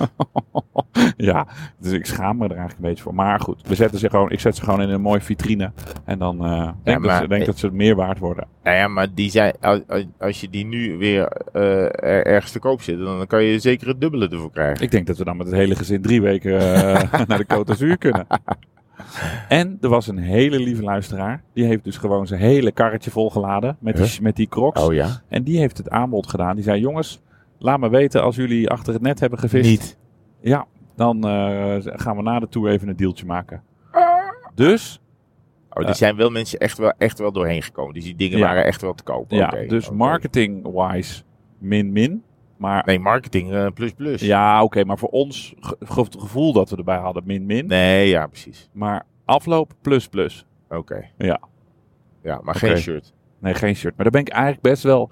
ja, 1.17 1.47
dus 1.79 1.91
ik 1.91 2.05
schaam 2.05 2.37
me 2.37 2.43
er 2.43 2.49
eigenlijk 2.49 2.79
een 2.79 2.89
beetje 2.89 3.03
voor. 3.03 3.15
Maar 3.15 3.39
goed, 3.39 3.61
we 3.67 3.75
zetten 3.75 3.99
ze 3.99 4.09
gewoon, 4.09 4.31
ik 4.31 4.39
zet 4.39 4.55
ze 4.55 4.63
gewoon 4.63 4.81
in 4.81 4.89
een 4.89 5.01
mooie 5.01 5.21
vitrine. 5.21 5.71
En 6.05 6.19
dan 6.19 6.45
eh 6.45 6.69
denk, 6.83 6.97
dat, 6.97 7.05
maar- 7.11 7.21
ze, 7.21 7.27
denk 7.27 7.45
dat 7.45 7.57
ze 7.57 7.69
meer 7.71 7.95
waard 7.95 8.19
worden. 8.19 8.47
Nou 8.63 8.77
ja, 8.77 8.87
maar 8.87 9.07
die 9.13 9.29
zijn, 9.29 9.53
als, 10.19 10.41
je 10.41 10.49
die 10.49 10.65
nu 10.65 10.97
weer 10.97 11.27
er- 11.53 12.25
ergens 12.25 12.51
te 12.51 12.59
koop 12.59 12.81
zit, 12.81 12.99
dan 12.99 13.27
kan 13.27 13.43
je 13.43 13.59
zeker 13.59 13.87
het 13.87 14.01
dubbele 14.01 14.27
ervoor 14.29 14.51
krijgen. 14.51 14.83
Ik 14.83 14.91
denk 14.91 15.07
dat 15.07 15.17
we 15.17 15.23
dan 15.23 15.37
met 15.37 15.45
het 15.45 15.55
hele 15.55 15.75
gezin 15.75 16.01
drie 16.01 16.21
weken 16.21 16.59
eh, 16.59 17.13
naar 17.27 17.37
de 17.37 17.45
Côte 17.55 17.63
d'Azur 17.65 17.97
kunnen. 17.97 18.27
En 19.47 19.77
er 19.81 19.89
was 19.89 20.07
een 20.07 20.17
hele 20.17 20.59
lieve 20.59 20.83
luisteraar. 20.83 21.43
Die 21.53 21.65
heeft 21.65 21.83
dus 21.83 21.97
gewoon 21.97 22.27
zijn 22.27 22.39
hele 22.39 22.71
karretje 22.71 23.11
volgeladen 23.11 23.77
met 23.79 23.97
die, 23.97 24.21
met 24.21 24.35
die 24.35 24.47
crocs. 24.47 24.81
Oh 24.81 24.93
ja? 24.93 25.21
En 25.27 25.43
die 25.43 25.57
heeft 25.59 25.77
het 25.77 25.89
aanbod 25.89 26.27
gedaan. 26.27 26.55
Die 26.55 26.63
zei, 26.63 26.79
jongens, 26.79 27.21
laat 27.61 27.79
me 27.79 27.89
weten 27.89 28.23
als 28.23 28.35
jullie 28.35 28.69
achter 28.69 28.93
het 28.93 29.01
net 29.01 29.19
hebben 29.19 29.39
gevist. 29.39 29.69
Niet. 29.69 29.97
Ja, 30.41 30.65
dan 30.95 31.27
eh, 31.27 31.75
gaan 31.81 32.15
we 32.15 32.21
na 32.21 32.39
de 32.39 32.47
tour 32.49 32.69
even 32.71 32.87
een 32.87 32.95
deeltje 32.95 33.25
maken. 33.25 33.63
Dus, 34.55 34.95
Oh, 35.73 35.85
die 35.85 35.95
zijn 35.95 36.15
wel 36.15 36.29
mensen 36.29 36.59
echt 36.59 36.77
wel, 36.77 36.93
echt 36.97 37.19
wel 37.19 37.31
doorheen 37.31 37.61
gekomen. 37.61 37.93
Dus 37.93 38.03
die 38.03 38.15
dingen 38.15 38.37
Ja. 38.37 38.45
waren 38.45 38.65
echt 38.65 38.81
wel 38.81 38.93
te 38.93 39.03
koop. 39.03 39.31
ja, 39.31 39.49
dus 39.67 39.89
marketing-wise 39.89 41.23
min-min. 41.57 42.23
Maar 42.57 42.83
Nee, 42.85 42.99
marketing 42.99 43.51
eh, 43.53 43.67
plus 43.73 43.91
plus. 43.91 44.21
ja, 44.21 44.63
oké, 44.63 44.83
maar 44.83 44.97
voor 44.97 45.09
ons 45.09 45.55
het 45.95 46.15
gevoel 46.19 46.53
dat 46.53 46.69
we 46.69 46.75
erbij 46.75 46.97
hadden 46.97 47.23
min-min. 47.25 47.65
Nee, 47.67 48.07
ja, 48.09 48.27
precies. 48.27 48.69
Maar 48.73 49.05
afloop 49.25 49.73
plus-plus. 49.81 50.45
Oké. 50.69 51.05
Ja. 51.17 51.39
Ja, 52.23 52.39
maar 52.43 52.55
geen 52.55 52.77
shirt. 52.77 53.13
Nee, 53.39 53.53
geen 53.53 53.75
shirt. 53.75 53.95
Maar 53.95 54.03
daar 54.03 54.21
ben 54.21 54.21
ik 54.21 54.29
eigenlijk 54.29 54.61
best 54.63 54.83
wel... 54.83 55.11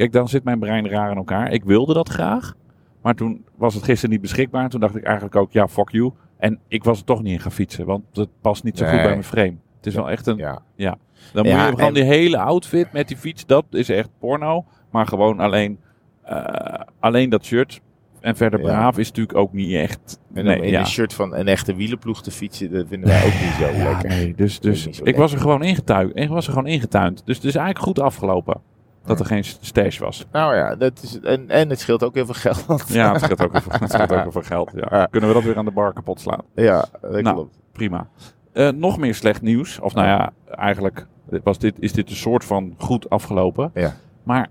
Kijk, 0.00 0.12
dan 0.12 0.28
zit 0.28 0.44
mijn 0.44 0.58
brein 0.58 0.88
raar 0.88 1.10
in 1.10 1.16
elkaar. 1.16 1.52
Ik 1.52 1.64
wilde 1.64 1.94
dat 1.94 2.08
graag. 2.08 2.54
Maar 3.02 3.14
toen 3.14 3.44
was 3.56 3.74
het 3.74 3.84
gisteren 3.84 4.10
niet 4.10 4.20
beschikbaar. 4.20 4.68
Toen 4.68 4.80
dacht 4.80 4.96
ik 4.96 5.02
eigenlijk 5.04 5.36
ook, 5.36 5.52
ja, 5.52 5.68
fuck 5.68 5.90
you. 5.90 6.12
En 6.38 6.58
ik 6.68 6.84
was 6.84 6.98
er 6.98 7.04
toch 7.04 7.22
niet 7.22 7.32
in 7.32 7.40
gaan 7.40 7.52
fietsen. 7.52 7.86
Want 7.86 8.02
het 8.12 8.28
past 8.40 8.64
niet 8.64 8.78
zo 8.78 8.84
goed 8.84 8.94
bij 8.96 9.08
mijn 9.08 9.24
frame. 9.24 9.54
Het 9.76 9.86
is 9.86 9.94
wel 9.94 10.10
echt 10.10 10.26
een... 10.26 10.36
Ja. 10.36 10.62
Dan 10.76 10.98
moet 11.32 11.46
Ja, 11.46 11.64
je 11.66 11.70
gewoon 11.70 11.86
en- 11.88 11.94
die 11.94 12.02
hele 12.02 12.38
outfit 12.38 12.92
met 12.92 13.08
die 13.08 13.16
fiets. 13.16 13.46
Dat 13.46 13.64
is 13.70 13.88
echt 13.88 14.08
porno. 14.18 14.64
Maar 14.90 15.06
gewoon 15.06 15.40
alleen, 15.40 15.78
eh, 16.22 16.80
alleen 17.00 17.28
dat 17.30 17.44
shirt. 17.44 17.80
En 18.20 18.36
verder 18.36 18.60
Ja. 18.60 18.66
braaf 18.66 18.98
is 18.98 19.08
natuurlijk 19.08 19.38
ook 19.38 19.52
niet 19.52 19.74
echt... 19.74 20.20
En 20.34 20.44
nee, 20.44 20.60
in 20.60 20.70
ja. 20.70 20.80
een 20.80 20.86
shirt 20.86 21.14
van 21.14 21.34
een 21.34 21.48
echte 21.48 21.74
wielenploeg 21.74 22.22
te 22.22 22.30
fietsen, 22.30 22.70
dat 22.72 22.86
vinden 22.88 23.08
wij 23.08 23.18
ook 23.26 23.32
niet 23.32 23.52
zo 23.58 23.66
Ja, 23.66 23.90
lekker. 23.90 24.08
nee, 24.08 24.34
dus, 24.34 24.60
dus 24.60 24.86
ik 24.86 24.94
lekker. 24.96 25.22
was 25.22 25.32
er 25.32 25.38
gewoon 25.38 25.62
ingetuind. 25.62 26.16
Ik 26.18 26.28
was 26.28 26.46
er 26.46 26.52
gewoon 26.52 26.68
ingetuind. 26.68 27.22
Dus 27.26 27.36
het 27.36 27.44
is 27.44 27.54
eigenlijk 27.54 27.84
goed 27.86 28.00
afgelopen. 28.00 28.60
Dat 29.04 29.20
er 29.20 29.26
geen 29.26 29.44
stash 29.44 29.98
was. 29.98 30.26
Nou 30.32 30.54
ja, 30.56 30.74
dat 30.76 31.02
is, 31.02 31.20
en, 31.20 31.48
en 31.50 31.68
het 31.70 31.80
scheelt 31.80 32.04
ook 32.04 32.14
heel 32.14 32.24
veel 32.24 32.34
geld. 32.34 32.84
Ja, 32.88 33.12
het 33.12 33.22
scheelt 33.22 33.42
ook 33.42 33.52
heel 33.52 33.60
veel, 33.60 33.72
het 33.80 33.90
scheelt 33.92 34.12
ook 34.12 34.22
heel 34.22 34.32
veel 34.32 34.42
geld. 34.42 34.72
Ja. 34.74 35.06
Kunnen 35.06 35.28
we 35.28 35.34
dat 35.34 35.44
weer 35.44 35.56
aan 35.56 35.64
de 35.64 35.70
bar 35.70 35.92
kapot 35.92 36.20
slaan? 36.20 36.42
Ja, 36.54 36.84
dat 37.00 37.10
Nou. 37.22 37.34
klopt. 37.34 37.58
Prima. 37.72 38.06
Eh, 38.52 38.68
nog 38.68 38.98
meer 38.98 39.14
slecht 39.14 39.42
nieuws. 39.42 39.80
Of 39.80 39.94
nou 39.94 40.06
ja, 40.06 40.30
eigenlijk 40.50 41.06
was 41.42 41.58
dit, 41.58 41.76
is 41.78 41.92
dit 41.92 42.10
een 42.10 42.16
soort 42.16 42.44
van 42.44 42.74
goed 42.78 43.10
afgelopen. 43.10 43.70
Ja. 43.74 43.94
Maar 44.22 44.48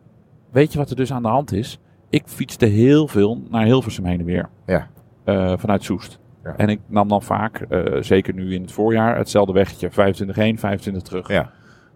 weet 0.52 0.72
je 0.74 0.78
wat 0.80 0.90
er 0.90 0.96
dus 0.96 1.12
aan 1.14 1.22
de 1.22 1.28
hand 1.28 1.52
is? 1.52 1.80
Ik 2.10 2.24
fietste 2.26 2.66
heel 2.66 3.08
veel 3.08 3.42
naar 3.50 3.64
Hilversum 3.66 4.06
heen 4.06 4.20
en 4.20 4.26
weer. 4.26 4.50
Ja. 4.66 4.88
Eh, 5.24 5.54
vanuit 5.58 5.84
Soest. 5.84 6.20
Ja. 6.44 6.54
En 6.58 6.70
ik 6.70 6.80
nam 6.88 7.08
dan 7.08 7.22
vaak, 7.22 7.62
eh, 7.62 8.02
zeker 8.02 8.34
nu 8.34 8.54
in 8.54 8.62
het 8.62 8.72
voorjaar, 8.72 9.18
hetzelfde 9.18 9.54
weggetje. 9.54 9.92
25 9.92 10.36
heen, 10.36 10.60
25 10.60 11.02
terug. 11.02 11.28
Ja. 11.28 11.50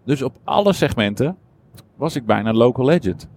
Dus 0.04 0.22
op 0.22 0.36
alle 0.44 0.72
segmenten 0.72 1.36
was 2.04 2.16
ik 2.16 2.26
bijna 2.26 2.52
local 2.52 2.84
legend. 2.84 3.28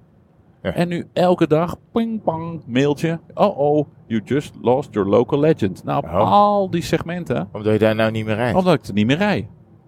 Ja. 0.62 0.74
En 0.74 0.88
nu 0.88 1.07
elke 1.13 1.47
dag, 1.47 1.75
ping 1.91 2.21
pang, 2.24 2.62
mailtje. 2.65 3.19
Oh 3.33 3.57
oh, 3.57 3.88
you 4.07 4.21
just 4.25 4.53
lost 4.62 4.93
your 4.93 5.09
local 5.09 5.39
legend. 5.39 5.83
Nou, 5.83 5.97
op 5.97 6.03
Oh. 6.09 6.31
al 6.31 6.69
die 6.69 6.81
segmenten, 6.81 7.50
Omdat 7.51 7.74
je 7.74 7.79
daar 7.79 7.95
nou 7.95 8.12
niet 8.12 8.25
meer 8.25 8.36
rijdt. 8.36 8.57
omdat 8.57 8.74
ik 8.74 8.83
er 8.86 8.93
niet 8.93 9.05
meer 9.05 9.17
rij. 9.17 9.47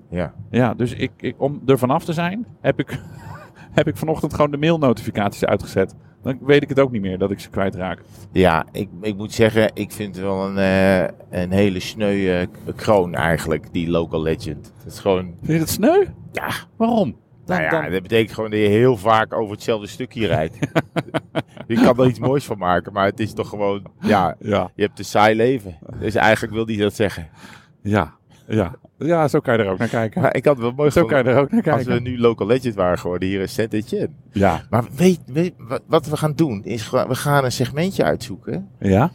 Ja. 0.09 0.33
Ja, 0.49 0.73
dus 0.73 0.93
ik, 0.93 1.11
ik, 1.17 1.35
om 1.37 1.61
er 1.65 1.77
vanaf 1.77 2.03
te 2.05 2.13
zijn, 2.13 2.45
heb 2.61 2.79
ik, 2.79 2.99
heb 3.77 3.87
ik 3.87 3.97
vanochtend 3.97 4.33
gewoon 4.33 4.51
de 4.51 4.57
mailnotificaties 4.57 5.45
uitgezet. 5.45 5.95
Dan 6.21 6.37
weet 6.41 6.61
ik 6.63 6.69
het 6.69 6.79
ook 6.79 6.91
niet 6.91 7.01
meer 7.01 7.17
dat 7.17 7.31
ik 7.31 7.39
ze 7.39 7.49
kwijtraak. 7.49 8.01
Ja, 8.31 8.65
ik, 8.71 8.89
ik 9.01 9.17
moet 9.17 9.33
zeggen, 9.33 9.71
ik 9.73 9.91
vind 9.91 10.15
het 10.15 10.23
wel 10.25 10.45
een, 10.47 10.57
eh, 10.57 11.41
een 11.41 11.51
hele 11.51 11.79
sneu 11.79 12.45
kroon 12.75 13.13
eigenlijk, 13.15 13.73
die 13.73 13.89
local 13.89 14.21
legend. 14.21 14.73
Het 14.83 14.93
is 14.93 14.99
gewoon, 14.99 15.23
Vind 15.41 15.53
je 15.53 15.53
het 15.59 15.69
sneu? 15.69 16.05
ja, 16.31 16.49
Waarom? 16.77 17.15
Dan, 17.49 17.57
nou 17.61 17.75
ja, 17.75 17.81
dan- 17.81 17.91
dat 17.91 18.01
betekent 18.01 18.33
gewoon 18.33 18.49
dat 18.49 18.59
je 18.59 18.65
heel 18.67 18.97
vaak 18.97 19.33
over 19.33 19.51
hetzelfde 19.53 19.87
stukje 19.87 20.27
rijdt. 20.27 20.57
je 21.67 21.75
kan 21.81 21.97
er 21.99 22.07
iets 22.07 22.19
moois 22.19 22.45
van 22.45 22.57
maken, 22.57 22.93
maar 22.93 23.05
het 23.05 23.19
is 23.19 23.33
toch 23.33 23.49
gewoon, 23.49 23.83
ja, 24.01 24.35
ja, 24.39 24.71
je 24.75 24.83
hebt 24.83 24.99
een 24.99 25.05
saai 25.05 25.35
leven. 25.35 25.77
Dus 25.99 26.15
eigenlijk 26.15 26.53
wil 26.53 26.65
hij 26.65 26.75
dat 26.75 26.93
zeggen. 26.95 27.27
ja, 27.81 28.13
ja. 28.47 28.75
Ja, 28.97 29.27
zo 29.27 29.39
kan 29.39 29.57
je 29.57 29.63
er 29.63 29.69
ook 29.71 29.77
naar 29.77 29.87
kijken. 29.87 30.21
Maar 30.21 30.35
ik 30.35 30.45
had 30.45 30.57
wel 30.57 30.71
mooi 30.71 30.91
Zo 30.91 31.05
kan 31.05 31.17
je 31.17 31.29
er 31.29 31.37
ook 31.37 31.51
naar 31.51 31.71
als 31.71 31.83
we 31.83 31.87
kijken. 31.87 32.03
nu 32.03 32.19
local 32.19 32.47
legend 32.47 32.75
waren 32.75 32.99
geworden 32.99 33.27
hier 33.29 33.41
in 33.41 33.49
Saint-Etienne. 33.49 34.09
Ja. 34.31 34.61
Maar 34.69 34.83
weet, 34.95 35.19
weet, 35.25 35.53
wat- 35.87 36.05
we 36.07 36.17
gaan 36.17 36.33
doen, 36.33 36.63
is 36.63 36.89
we 36.89 37.15
gaan 37.15 37.43
een 37.43 37.51
segmentje 37.51 38.03
uitzoeken 38.03 38.69
Ja? 38.79 39.11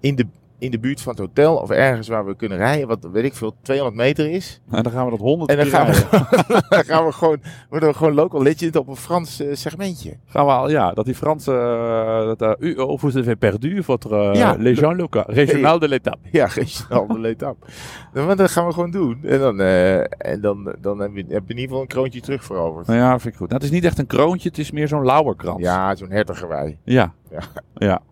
in 0.00 0.14
de, 0.14 0.26
in 0.60 0.70
de 0.70 0.78
buurt 0.78 1.00
van 1.00 1.12
het 1.12 1.20
hotel 1.20 1.56
of 1.56 1.70
ergens 1.70 2.08
waar 2.08 2.26
we 2.26 2.36
kunnen 2.36 2.58
rijden, 2.58 2.88
wat 2.88 3.08
weet 3.12 3.24
ik 3.24 3.34
veel, 3.34 3.54
200 3.62 3.96
meter 3.96 4.30
is. 4.30 4.60
En 4.70 4.82
dan 4.82 4.92
gaan 4.92 5.04
we 5.04 5.10
dat 5.10 5.20
honderd 5.20 5.50
En 5.50 5.56
dan 5.56 5.66
gaan 5.66 5.86
rijden. 5.86 6.10
we, 6.10 6.62
dan 6.68 6.84
gaan 6.84 7.06
we 7.06 7.12
gewoon, 7.12 7.42
worden 7.68 7.88
we 7.88 7.94
gewoon 7.94 8.14
local 8.14 8.42
legend 8.42 8.76
op 8.76 8.88
een 8.88 8.96
Frans 8.96 9.40
eh, 9.40 9.48
segmentje. 9.52 10.16
Gaan 10.26 10.46
we 10.46 10.52
al, 10.52 10.70
ja, 10.70 10.92
dat 10.92 11.04
die 11.04 11.14
Franse, 11.14 11.52
uh, 11.52 12.34
dat, 12.36 12.60
uh, 12.60 12.68
u, 12.70 12.74
of 12.74 13.00
vous 13.00 13.16
avez 13.16 13.38
perdu 13.38 13.82
votre 13.82 14.30
uh, 14.30 14.34
Ja. 14.34 14.56
Légion 14.58 14.96
Loca, 14.96 15.24
régional 15.26 15.78
de 15.78 15.88
l'étape. 15.88 16.18
Ja, 16.32 16.46
regionaal 16.46 17.06
de 17.06 17.18
letap. 17.18 17.66
Maar 18.12 18.36
dat 18.36 18.50
gaan 18.50 18.66
we 18.66 18.72
gewoon 18.72 18.90
doen. 18.90 19.18
En 19.22 19.38
dan, 19.38 19.60
eh, 19.60 19.98
en 20.18 20.40
dan, 20.40 20.74
dan 20.80 20.98
heb, 21.00 21.10
je, 21.14 21.24
heb 21.28 21.28
je 21.28 21.34
in 21.36 21.48
ieder 21.48 21.62
geval 21.62 21.80
een 21.80 21.86
kroontje 21.86 22.20
terug 22.20 22.44
veroverd. 22.44 22.86
Nou 22.86 22.98
ja, 22.98 23.18
vind 23.18 23.32
ik 23.32 23.40
goed. 23.40 23.48
Nou, 23.48 23.60
het 23.60 23.70
is 23.70 23.76
niet 23.76 23.84
echt 23.84 23.98
een 23.98 24.06
kroontje, 24.06 24.48
het 24.48 24.58
is 24.58 24.70
meer 24.70 24.88
zo'n 24.88 25.04
lauwerkrans. 25.04 25.62
Ja, 25.62 25.94
zo'n 25.94 26.10
hertigerwei. 26.10 26.78
Ja. 26.84 27.12
Ja. 27.30 27.42
Ja. 27.74 28.02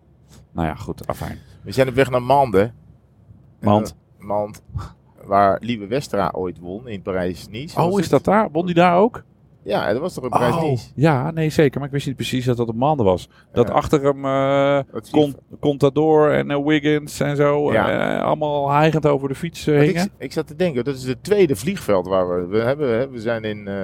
Nou 0.51 0.67
ja, 0.67 0.75
goed, 0.75 1.07
afijn. 1.07 1.37
We 1.61 1.71
zijn 1.71 1.87
op 1.87 1.93
weg 1.93 2.09
naar 2.09 2.23
Mande. 2.23 2.71
Mand. 3.59 3.95
Eh, 4.19 4.25
Mand. 4.25 4.61
Waar 5.23 5.57
Lieve 5.61 5.87
Westra 5.87 6.31
ooit 6.35 6.59
won 6.59 6.87
in 6.87 7.01
Parijs-Nice. 7.01 7.81
Oh, 7.81 7.99
is 7.99 8.09
dat 8.09 8.23
daar? 8.23 8.51
Won 8.51 8.65
die 8.65 8.75
daar 8.75 8.97
ook? 8.97 9.23
Ja, 9.63 9.91
dat 9.91 10.01
was 10.01 10.13
toch 10.13 10.23
in 10.23 10.29
Parijs-Nice? 10.29 10.87
ja, 10.95 11.31
nee, 11.31 11.49
zeker. 11.49 11.77
Maar 11.79 11.87
ik 11.87 11.93
wist 11.93 12.07
niet 12.07 12.15
precies 12.15 12.45
dat 12.45 12.57
dat 12.57 12.67
op 12.67 12.75
maanden 12.75 13.05
was. 13.05 13.29
Dat 13.53 13.67
Ja. 13.67 13.73
achter 13.73 14.03
hem 14.03 14.25
eh 14.25 14.79
Dat 14.93 15.07
zie 15.07 15.19
je- 15.19 15.31
Con- 15.49 15.59
Contador 15.59 16.31
en 16.31 16.51
eh, 16.51 16.65
Wiggins 16.65 17.19
en 17.19 17.35
zo 17.35 17.71
Ja. 17.71 18.17
eh, 18.17 18.23
allemaal 18.25 18.71
hijgend 18.71 19.07
over 19.07 19.27
de 19.27 19.35
fiets 19.35 19.67
eh, 19.67 19.79
hingen. 19.79 20.03
ik, 20.03 20.09
ik 20.17 20.31
zat 20.33 20.47
te 20.47 20.55
denken, 20.55 20.83
dat 20.83 20.95
is 20.95 21.03
het 21.03 21.23
tweede 21.23 21.55
vliegveld 21.55 22.07
waar 22.07 22.27
we, 22.29 22.47
we 22.47 22.57
hebben. 22.57 22.89
Hè, 22.99 23.09
we 23.09 23.19
zijn 23.19 23.43
in 23.43 23.67
eh 23.67 23.75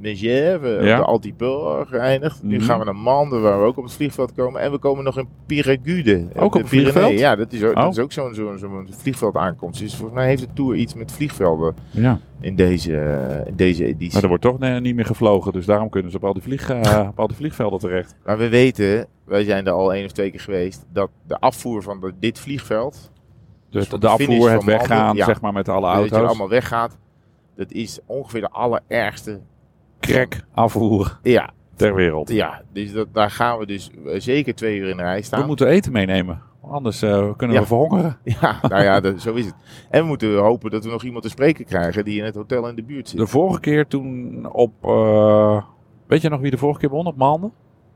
Megève, 0.00 0.78
Ja. 0.82 1.02
op 1.02 1.22
de 1.22 1.84
geëindigd. 1.88 2.42
Nu 2.42 2.56
Mhm. 2.56 2.64
gaan 2.66 2.78
we 2.78 2.84
naar 2.84 2.96
Mande, 2.96 3.38
waar 3.38 3.58
we 3.60 3.64
ook 3.66 3.76
op 3.76 3.84
het 3.84 3.92
vliegveld 3.92 4.32
komen. 4.34 4.60
En 4.60 4.70
we 4.70 4.78
komen 4.78 5.04
nog 5.04 5.18
in 5.18 5.28
Piragude. 5.46 6.26
Ook 6.28 6.34
de 6.34 6.44
op 6.44 6.52
het 6.52 6.68
vliegveld? 6.68 7.18
Ja, 7.18 7.36
dat 7.36 7.52
is 7.52 7.64
ook, 7.64 7.76
Oh. 7.76 7.82
dat 7.82 7.92
is 7.92 7.98
ook 7.98 8.12
zo'n 8.12 8.34
zo'n 8.34 8.58
zo'n 8.58 8.86
vliegveld 8.90 9.36
aankomst. 9.36 9.80
Dus 9.80 9.94
volgens 9.94 10.18
mij 10.18 10.26
heeft 10.28 10.42
de 10.42 10.48
Tour 10.54 10.74
iets 10.76 10.94
met 10.94 11.12
vliegvelden 11.12 11.74
Ja, 11.90 12.18
in 12.40 12.56
deze, 12.56 12.92
in 13.46 13.56
deze 13.56 13.84
editie. 13.84 14.12
maar 14.12 14.22
er 14.22 14.28
wordt 14.28 14.42
toch 14.42 14.58
niet 14.80 14.94
meer 14.94 15.04
gevlogen. 15.06 15.52
Dus 15.52 15.66
daarom 15.66 15.88
kunnen 15.88 16.10
ze 16.10 16.16
op 16.16 16.24
al 16.24 16.32
die, 16.32 16.42
vlieg, 16.42 16.70
eh, 16.70 17.06
op 17.10 17.18
al 17.20 17.26
die 17.26 17.36
vliegvelden 17.36 17.78
terecht. 17.78 18.16
Maar 18.24 18.38
we 18.38 18.48
weten, 18.48 19.06
wij 19.24 19.44
zijn 19.44 19.66
er 19.66 19.72
al 19.72 19.94
één 19.94 20.04
of 20.04 20.12
twee 20.12 20.30
keer 20.30 20.40
geweest, 20.40 20.86
dat 20.92 21.10
de 21.26 21.38
afvoer 21.38 21.82
van 21.82 22.00
de- 22.00 22.12
dit 22.18 22.38
vliegveld, 22.38 23.12
Dus 23.70 23.88
de, 23.88 24.08
afvoer, 24.08 24.50
het 24.50 24.64
weggaan, 24.64 25.16
ja. 25.16 25.24
zeg 25.24 25.40
maar, 25.40 25.52
met 25.52 25.68
alle 25.68 25.80
dat 25.80 25.90
je 25.94 25.96
auto's. 26.00 26.18
er 26.18 26.26
allemaal 26.26 26.48
weggaat, 26.48 26.98
dat 27.56 27.72
is 27.72 27.98
ongeveer 28.06 28.40
de 28.40 28.50
allerergste. 28.50 29.40
Crack 30.00 30.40
afvoer 30.54 31.18
Ja, 31.22 31.50
ter 31.76 31.94
wereld. 31.94 32.28
ja 32.30 32.62
dus 32.72 32.92
dat, 32.92 33.06
daar 33.14 33.30
gaan 33.30 33.58
we 33.58 33.66
dus 33.66 33.90
eh, 34.06 34.20
zeker 34.20 34.54
twee 34.54 34.78
uur 34.78 34.88
in 34.88 34.96
de 34.96 35.02
rij 35.02 35.22
staan. 35.22 35.40
We 35.40 35.46
moeten 35.46 35.66
eten 35.66 35.92
meenemen. 35.92 36.42
Anders 36.70 37.02
eh, 37.02 37.30
kunnen 37.36 37.56
Ja. 37.56 37.62
we 37.62 37.68
verhongeren. 37.68 38.16
Ja, 38.40 38.58
nou 38.68 38.82
ja, 38.82 39.00
dat, 39.00 39.20
zo 39.20 39.34
is 39.34 39.44
het. 39.44 39.54
En 39.90 40.00
we 40.02 40.06
moeten 40.06 40.36
hopen 40.38 40.70
dat 40.70 40.84
we 40.84 40.90
nog 40.90 41.02
iemand 41.02 41.22
te 41.22 41.28
spreken 41.28 41.64
krijgen 41.64 42.04
die 42.04 42.18
in 42.18 42.24
het 42.24 42.34
hotel 42.34 42.68
in 42.68 42.74
de 42.74 42.82
buurt 42.82 43.08
zit. 43.08 43.18
De 43.18 43.26
vorige 43.26 43.60
keer 43.60 43.86
toen 43.86 44.46
op... 44.52 44.72
eh, 44.82 45.62
weet 46.06 46.22
je 46.22 46.28
nog 46.28 46.40
wie 46.40 46.50
de 46.50 46.58
vorige 46.58 46.80
keer 46.80 46.88
won 46.88 47.06
op 47.06 47.16
Maanden? 47.16 47.52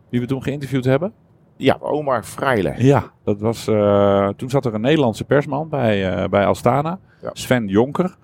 Wie 0.08 0.20
we 0.20 0.26
toen 0.26 0.42
geïnterviewd 0.42 0.84
hebben? 0.84 1.12
Ja, 1.56 1.76
Omar 1.80 2.22
Freile. 2.22 2.74
Ja, 2.76 3.10
dat 3.24 3.40
was, 3.40 3.66
eh, 3.68 4.28
toen 4.28 4.50
zat 4.50 4.64
er 4.66 4.74
een 4.74 4.80
Nederlandse 4.80 5.24
persman 5.24 5.68
bij, 5.68 6.28
bij 6.28 6.46
Astana, 6.46 6.98
Ja. 7.22 7.30
Sven 7.32 7.66
Jonker. 7.68 8.16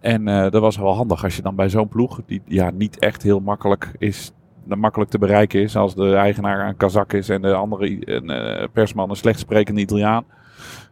En 0.00 0.24
dat 0.24 0.60
was 0.60 0.76
wel 0.76 0.94
handig 0.94 1.24
als 1.24 1.36
je 1.36 1.42
dan 1.42 1.54
bij 1.54 1.68
zo'n 1.68 1.88
ploeg, 1.88 2.20
die 2.26 2.42
ja, 2.44 2.70
niet 2.70 2.98
echt 2.98 3.22
heel 3.22 3.40
makkelijk 3.40 3.92
is, 3.98 4.32
makkelijk 4.74 5.10
te 5.10 5.18
bereiken 5.18 5.60
is, 5.60 5.76
als 5.76 5.94
de 5.94 6.14
eigenaar 6.14 6.68
een 6.68 6.76
Kazak 6.76 7.12
is 7.12 7.28
en 7.28 7.42
de 7.42 7.54
andere 7.54 8.14
een, 8.14 8.30
eh, 8.30 8.66
persman 8.72 9.10
een 9.10 9.16
slecht 9.16 9.38
sprekende 9.38 9.80
Italiaan. 9.80 10.24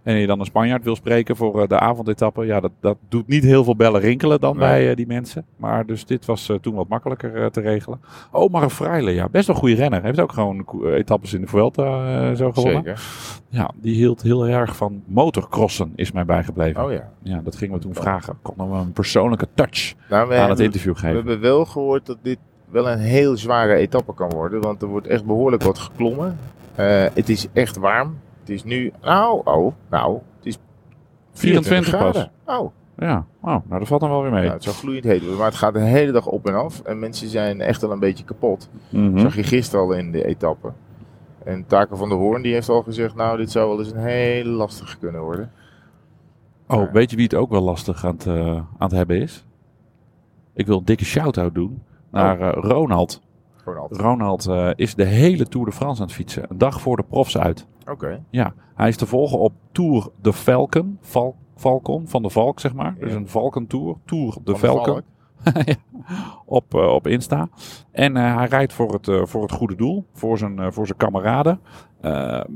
En 0.02 0.16
je 0.16 0.26
dan 0.26 0.38
een 0.40 0.44
Spanjaard 0.46 0.84
wil 0.84 0.96
spreken 0.96 1.36
voor 1.36 1.62
eh, 1.62 1.68
de 1.68 1.78
avondetappe. 1.78 2.44
Ja, 2.46 2.60
dat, 2.60 2.70
dat 2.80 2.96
doet 3.08 3.26
niet 3.28 3.42
heel 3.44 3.64
veel 3.64 3.76
bellen 3.76 4.00
rinkelen 4.00 4.40
dan 4.40 4.56
Nee. 4.56 4.68
bij 4.68 4.90
eh, 4.90 4.96
die 4.96 5.06
mensen. 5.06 5.44
Maar 5.56 5.86
dus 5.86 6.04
dit 6.06 6.24
was 6.24 6.48
eh, 6.48 6.56
toen 6.56 6.74
wat 6.74 6.88
makkelijker 6.88 7.36
eh, 7.42 7.46
te 7.46 7.60
regelen. 7.60 8.00
Oh, 8.32 8.50
maar 8.52 8.62
een 8.62 8.70
Freile, 8.70 9.10
ja. 9.14 9.28
Best 9.28 9.46
wel 9.46 9.56
een 9.56 9.62
goede 9.62 9.76
renner. 9.76 10.02
Heeft 10.02 10.20
ook 10.20 10.32
gewoon 10.32 10.66
eh, 10.84 10.92
etappes 10.94 11.34
in 11.34 11.40
de 11.40 11.46
Vuelta 11.46 11.82
eh, 12.30 12.36
zo 12.36 12.52
gewonnen. 12.52 12.82
Zeker. 12.84 13.02
Ja, 13.48 13.70
die 13.76 13.94
hield 13.94 14.22
heel 14.22 14.46
erg 14.48 14.76
van 14.76 15.02
motorcrossen, 15.06 15.92
is 15.96 16.12
mij 16.12 16.24
bijgebleven. 16.24 16.84
Oh 16.84 16.92
ja. 16.92 17.10
Ja, 17.22 17.40
dat 17.44 17.56
gingen 17.56 17.74
we 17.74 17.80
toen 17.80 17.94
vragen. 17.94 18.38
Kon 18.42 18.54
hem 18.58 18.72
een 18.72 18.92
persoonlijke 18.92 19.48
touch 19.54 19.94
Nou, 20.10 20.28
we, 20.28 20.34
aan 20.36 20.50
het 20.50 20.60
interview 20.60 20.92
we 20.92 20.98
geven. 20.98 21.16
hebben 21.16 21.40
wel 21.40 21.64
gehoord 21.64 22.06
dat 22.06 22.18
dit 22.22 22.38
wel 22.70 22.90
een 22.90 22.98
heel 22.98 23.36
zware 23.36 23.74
etappe 23.74 24.14
kan 24.14 24.30
worden. 24.30 24.60
Want 24.60 24.82
er 24.82 24.88
wordt 24.88 25.06
echt 25.06 25.24
behoorlijk 25.24 25.62
wat 25.62 25.78
geklommen. 25.78 26.38
Eh, 26.74 27.04
het 27.14 27.28
is 27.28 27.46
echt 27.52 27.76
warm. 27.76 28.18
Het 28.40 28.50
is 28.50 28.64
nu, 28.64 28.92
nou, 29.02 29.40
oh, 29.44 29.72
nou, 29.90 30.18
het 30.36 30.46
is 30.46 30.58
24 31.32 31.90
pas. 31.98 32.00
graden. 32.00 32.30
Oh, 32.44 32.70
Ja, 32.98 33.26
oh, 33.40 33.48
nou 33.48 33.78
dat 33.78 33.88
valt 33.88 34.00
dan 34.00 34.10
wel 34.10 34.22
weer 34.22 34.30
mee. 34.30 34.40
nou, 34.42 34.52
het 34.54 34.62
zou 34.62 34.76
gloeiend 34.76 35.04
heet 35.04 35.20
worden. 35.20 35.38
Maar 35.38 35.46
het 35.46 35.56
gaat 35.56 35.74
de 35.74 35.80
hele 35.80 36.12
dag 36.12 36.26
op 36.26 36.46
en 36.46 36.54
af. 36.54 36.80
En 36.80 36.98
mensen 36.98 37.28
zijn 37.28 37.60
echt 37.60 37.82
al 37.82 37.92
een 37.92 37.98
beetje 37.98 38.24
kapot. 38.24 38.68
Mhm. 38.88 39.18
zag 39.18 39.36
je 39.36 39.42
gisteren 39.42 39.84
al 39.84 39.92
in 39.92 40.12
de 40.12 40.24
etappe. 40.24 40.72
En 41.44 41.66
Taken 41.66 41.96
van 41.96 42.08
der 42.08 42.18
Hoorn 42.18 42.42
die 42.42 42.52
heeft 42.52 42.68
al 42.68 42.82
gezegd, 42.82 43.14
nou 43.14 43.36
dit 43.36 43.50
zou 43.50 43.68
wel 43.68 43.78
eens 43.78 43.90
een 43.92 43.98
hele 43.98 44.50
lastige 44.50 44.98
kunnen 44.98 45.20
worden. 45.20 45.50
Oh, 46.68 46.92
weet 46.92 47.10
je 47.10 47.16
wie 47.16 47.24
het 47.24 47.34
ook 47.34 47.50
wel 47.50 47.62
lastig 47.62 48.04
aan 48.04 48.14
het, 48.14 48.26
eh, 48.26 48.46
aan 48.56 48.66
het 48.78 48.90
hebben 48.90 49.20
is? 49.20 49.44
Ik 50.54 50.66
wil 50.66 50.78
een 50.78 50.84
dikke 50.84 51.04
shout-out 51.04 51.54
doen 51.54 51.82
naar 52.14 52.40
Oh. 52.40 52.46
eh, 52.46 52.70
Ronald. 52.70 53.22
Ronald 53.90 54.46
eh, 54.46 54.70
is 54.74 54.94
de 54.94 55.04
hele 55.04 55.46
Tour 55.48 55.66
de 55.66 55.72
France 55.72 56.00
aan 56.00 56.06
het 56.06 56.16
fietsen. 56.16 56.44
Een 56.48 56.58
dag 56.58 56.80
voor 56.80 56.96
de 56.96 57.02
profs 57.02 57.38
uit. 57.38 57.66
Oké. 57.90 58.24
Ja, 58.30 58.54
hij 58.74 58.88
is 58.88 58.96
te 58.96 59.06
volgen 59.06 59.38
op 59.38 59.52
Tour 59.72 60.08
de 60.20 60.32
Falcon. 60.32 60.98
Val, 61.00 61.36
Falcon, 61.56 62.08
van 62.08 62.22
de 62.22 62.30
Valk 62.30 62.60
zeg 62.60 62.74
maar. 62.74 62.96
Dus 63.00 63.12
een 63.12 63.28
Falcon 63.28 63.66
Tour. 63.66 63.96
Tour 64.04 64.36
de 64.44 64.56
Van 64.56 64.60
der 64.60 64.70
Falcon. 64.70 65.02
Op, 66.46 66.74
eh, 66.74 66.86
op 66.94 67.06
Insta. 67.06 67.48
En 67.90 68.16
hij 68.16 68.46
rijdt 68.46 68.72
voor 68.72 68.92
het, 68.92 69.28
voor 69.28 69.42
het 69.42 69.52
goede 69.52 69.74
doel. 69.76 70.04
Voor 70.12 70.38
zijn, 70.38 70.72
voor 70.72 70.86
zijn 70.86 70.98
kameraden. 70.98 71.60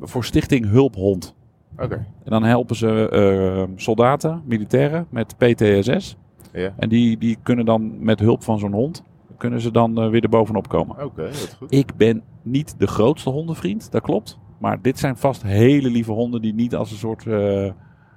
Voor 0.00 0.24
Stichting 0.24 0.70
Hulphond. 0.70 1.34
Oké. 1.78 1.94
En 1.94 2.30
dan 2.30 2.42
helpen 2.42 2.76
ze 2.76 3.68
soldaten, 3.76 4.42
militairen 4.44 5.06
met 5.10 5.34
PTSS. 5.36 6.16
Ja. 6.52 6.72
En 6.76 6.88
die, 6.88 7.18
die 7.18 7.38
kunnen 7.42 7.64
dan 7.64 8.04
met 8.04 8.20
hulp 8.20 8.42
van 8.42 8.58
zo'n 8.58 8.72
hond, 8.72 9.02
kunnen 9.38 9.60
ze 9.60 9.70
dan 9.70 10.00
eh, 10.02 10.10
weer 10.10 10.22
erbovenop 10.22 10.68
komen. 10.68 11.04
Oké, 11.04 11.22
dat 11.22 11.54
goed. 11.58 11.74
Ik 11.74 11.94
ben 11.96 12.22
niet 12.42 12.74
de 12.78 12.86
grootste 12.86 13.30
hondenvriend, 13.30 13.90
dat 13.92 14.02
klopt. 14.02 14.38
Maar 14.58 14.82
dit 14.82 14.98
zijn 14.98 15.16
vast 15.16 15.42
hele 15.42 15.90
lieve 15.90 16.12
honden 16.12 16.42
die 16.42 16.54
niet 16.54 16.74
als 16.74 16.90
een 16.90 16.96
soort 16.96 17.26
eh, 17.26 17.70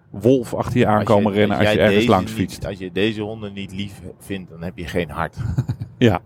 wolf 0.10 0.54
achter 0.54 0.78
je 0.80 0.88
aankomen 0.88 1.32
rennen 1.34 1.58
als 1.58 1.72
je, 1.72 1.80
ergens 1.80 2.06
langs 2.08 2.26
niet- 2.32 2.40
fietst. 2.40 2.66
Als 2.66 2.78
je 2.78 2.92
deze 2.92 3.22
honden 3.22 3.54
niet 3.54 3.74
lief 3.74 4.02
vindt, 4.20 4.50
dan 4.50 4.62
heb 4.64 4.78
je 4.78 4.88
geen 4.88 5.10
hart. 5.10 5.38
Ja, 5.98 6.20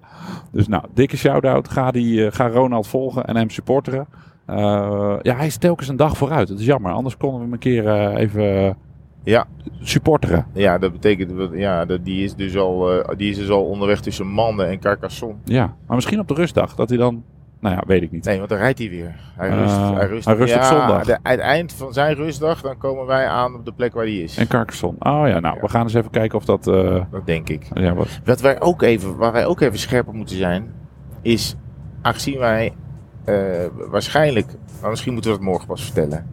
dus 0.52 0.68
nou, 0.68 0.84
dikke 0.94 1.18
shout-out. 1.18 1.70
Ga, 1.70 1.92
die, 1.92 2.26
eh, 2.26 2.32
ga 2.32 2.48
Ronald 2.48 2.88
volgen 2.88 3.26
en 3.26 3.36
hem 3.36 3.50
supporteren. 3.50 4.08
Ja, 5.22 5.36
hij 5.36 5.46
is 5.46 5.58
telkens 5.58 5.88
een 5.88 5.96
dag 5.96 6.18
vooruit. 6.18 6.50
Het 6.50 6.60
is 6.60 6.66
jammer, 6.66 6.92
anders 6.92 7.18
konden 7.18 7.38
we 7.40 7.44
hem 7.44 7.54
een 7.54 7.60
keer 7.60 8.16
even 8.16 8.78
Ja. 9.26 9.46
supporteren. 9.82 10.46
Ja, 10.54 10.78
dat 10.78 10.92
betekent 10.92 11.38
dat 11.38 11.50
ja, 11.54 11.86
dat, 11.86 12.06
die, 12.06 12.24
is 12.24 12.36
dus 12.36 12.58
al, 12.58 12.92
eh, 13.04 13.18
die 13.18 13.30
is 13.30 13.38
dus 13.38 13.50
al 13.50 13.66
onderweg 13.66 14.00
tussen 14.00 14.28
Manden 14.28 14.68
en 14.70 14.80
Carcassonne. 14.80 15.36
Ja, 15.44 15.74
maar 15.88 15.96
misschien 15.96 16.20
op 16.20 16.28
de 16.28 16.34
rustdag 16.34 16.76
dat 16.76 16.90
hij 16.90 16.98
dan... 16.98 17.24
Nou 17.60 17.76
ja, 17.76 17.84
weet 17.88 18.02
ik 18.02 18.12
niet. 18.12 18.26
Nee, 18.26 18.38
want 18.38 18.50
dan 18.50 18.58
rijdt 18.58 18.80
hij 18.80 18.90
weer. 18.90 19.16
Hij 19.36 19.50
rust, 19.50 19.76
hij 19.78 20.08
rust, 20.08 20.26
hij 20.26 20.36
rust 20.36 20.54
op 20.56 20.62
ja, 20.62 20.68
zondag. 20.68 21.06
De, 21.06 21.18
het 21.24 21.40
eind 21.40 21.74
van 21.74 21.94
zijn 21.94 22.16
rustdag, 22.16 22.62
dan 22.62 22.78
komen 22.78 23.06
wij 23.06 23.28
aan 23.28 23.56
op 23.56 23.66
de 23.66 23.72
plek 23.72 23.94
waar 23.94 24.04
hij 24.04 24.14
is. 24.18 24.38
En 24.38 24.48
Carcassonne. 24.48 24.98
Oh 25.00 25.28
ja, 25.28 25.40
nou, 25.40 25.56
Ja. 25.56 25.62
we 25.62 25.70
gaan 25.70 25.82
eens 25.84 25.94
even 25.94 26.12
kijken 26.12 26.38
of 26.38 26.46
dat... 26.46 26.68
eh, 26.68 27.02
Dat 27.12 27.26
denk 27.26 27.50
ik. 27.50 27.68
ja, 27.74 27.94
wat, 27.94 28.08
Wat 28.26 28.42
wij 28.42 28.62
ook 28.62 28.82
even, 28.82 29.16
waar 29.16 29.32
wij 29.32 29.46
ook 29.46 29.62
even 29.62 29.80
scherper 29.80 30.14
moeten 30.14 30.36
zijn, 30.38 30.72
is 31.22 31.56
aangezien 32.02 32.40
wij 32.40 32.74
eh, 33.24 33.36
waarschijnlijk, 33.90 34.48
maar 34.82 34.90
misschien 34.90 35.14
moeten 35.14 35.32
we 35.32 35.38
dat 35.38 35.46
morgen 35.46 35.68
pas 35.68 35.84
vertellen, 35.84 36.26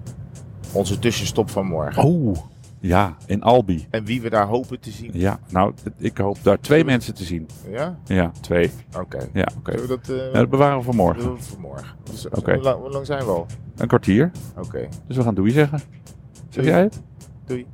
onze 0.73 0.99
tussenstop 0.99 1.51
van 1.51 1.67
morgen. 1.67 2.03
Oh, 2.03 2.37
ja, 2.83 3.17
in 3.27 3.43
Albi. 3.43 3.87
En 3.91 4.05
wie 4.05 4.21
we 4.23 4.31
daar 4.31 4.47
hopen 4.47 4.81
te 4.81 4.91
zien. 4.91 5.11
Ja, 5.15 5.39
nou, 5.51 5.73
ik 5.99 6.19
hoop 6.19 6.37
daar 6.43 6.61
twee 6.61 6.85
mensen 6.85 7.15
te 7.15 7.25
zien. 7.25 7.49
Ja? 7.71 7.99
Ja, 8.05 8.33
twee. 8.41 8.71
Oké. 8.99 9.19
Ja, 9.33 9.49
oké. 9.59 9.87
Dat, 9.87 10.09
eh, 10.09 10.17
Ja, 10.17 10.33
dat 10.33 10.51
bewaren 10.51 10.79
we 10.79 10.85
voor 10.85 10.95
morgen. 10.95 11.35
we 11.35 11.43
voor 11.43 11.61
morgen? 11.61 11.97
Dus, 12.11 12.29
Oké. 12.29 12.55
hoe, 12.55 12.63
lang, 12.63 12.81
hoe 12.81 12.91
lang 12.91 13.07
zijn 13.07 13.25
we 13.25 13.31
al? 13.31 13.47
Een 13.77 13.87
kwartier. 13.89 14.31
Oké. 14.59 14.89
Dus 15.07 15.17
we 15.17 15.23
gaan 15.23 15.35
doei 15.35 15.51
zeggen. 15.51 15.79
Zeg 15.79 16.65
Doei. 16.65 16.67
jij 16.67 16.81
het? 16.83 17.01
Doei. 17.47 17.67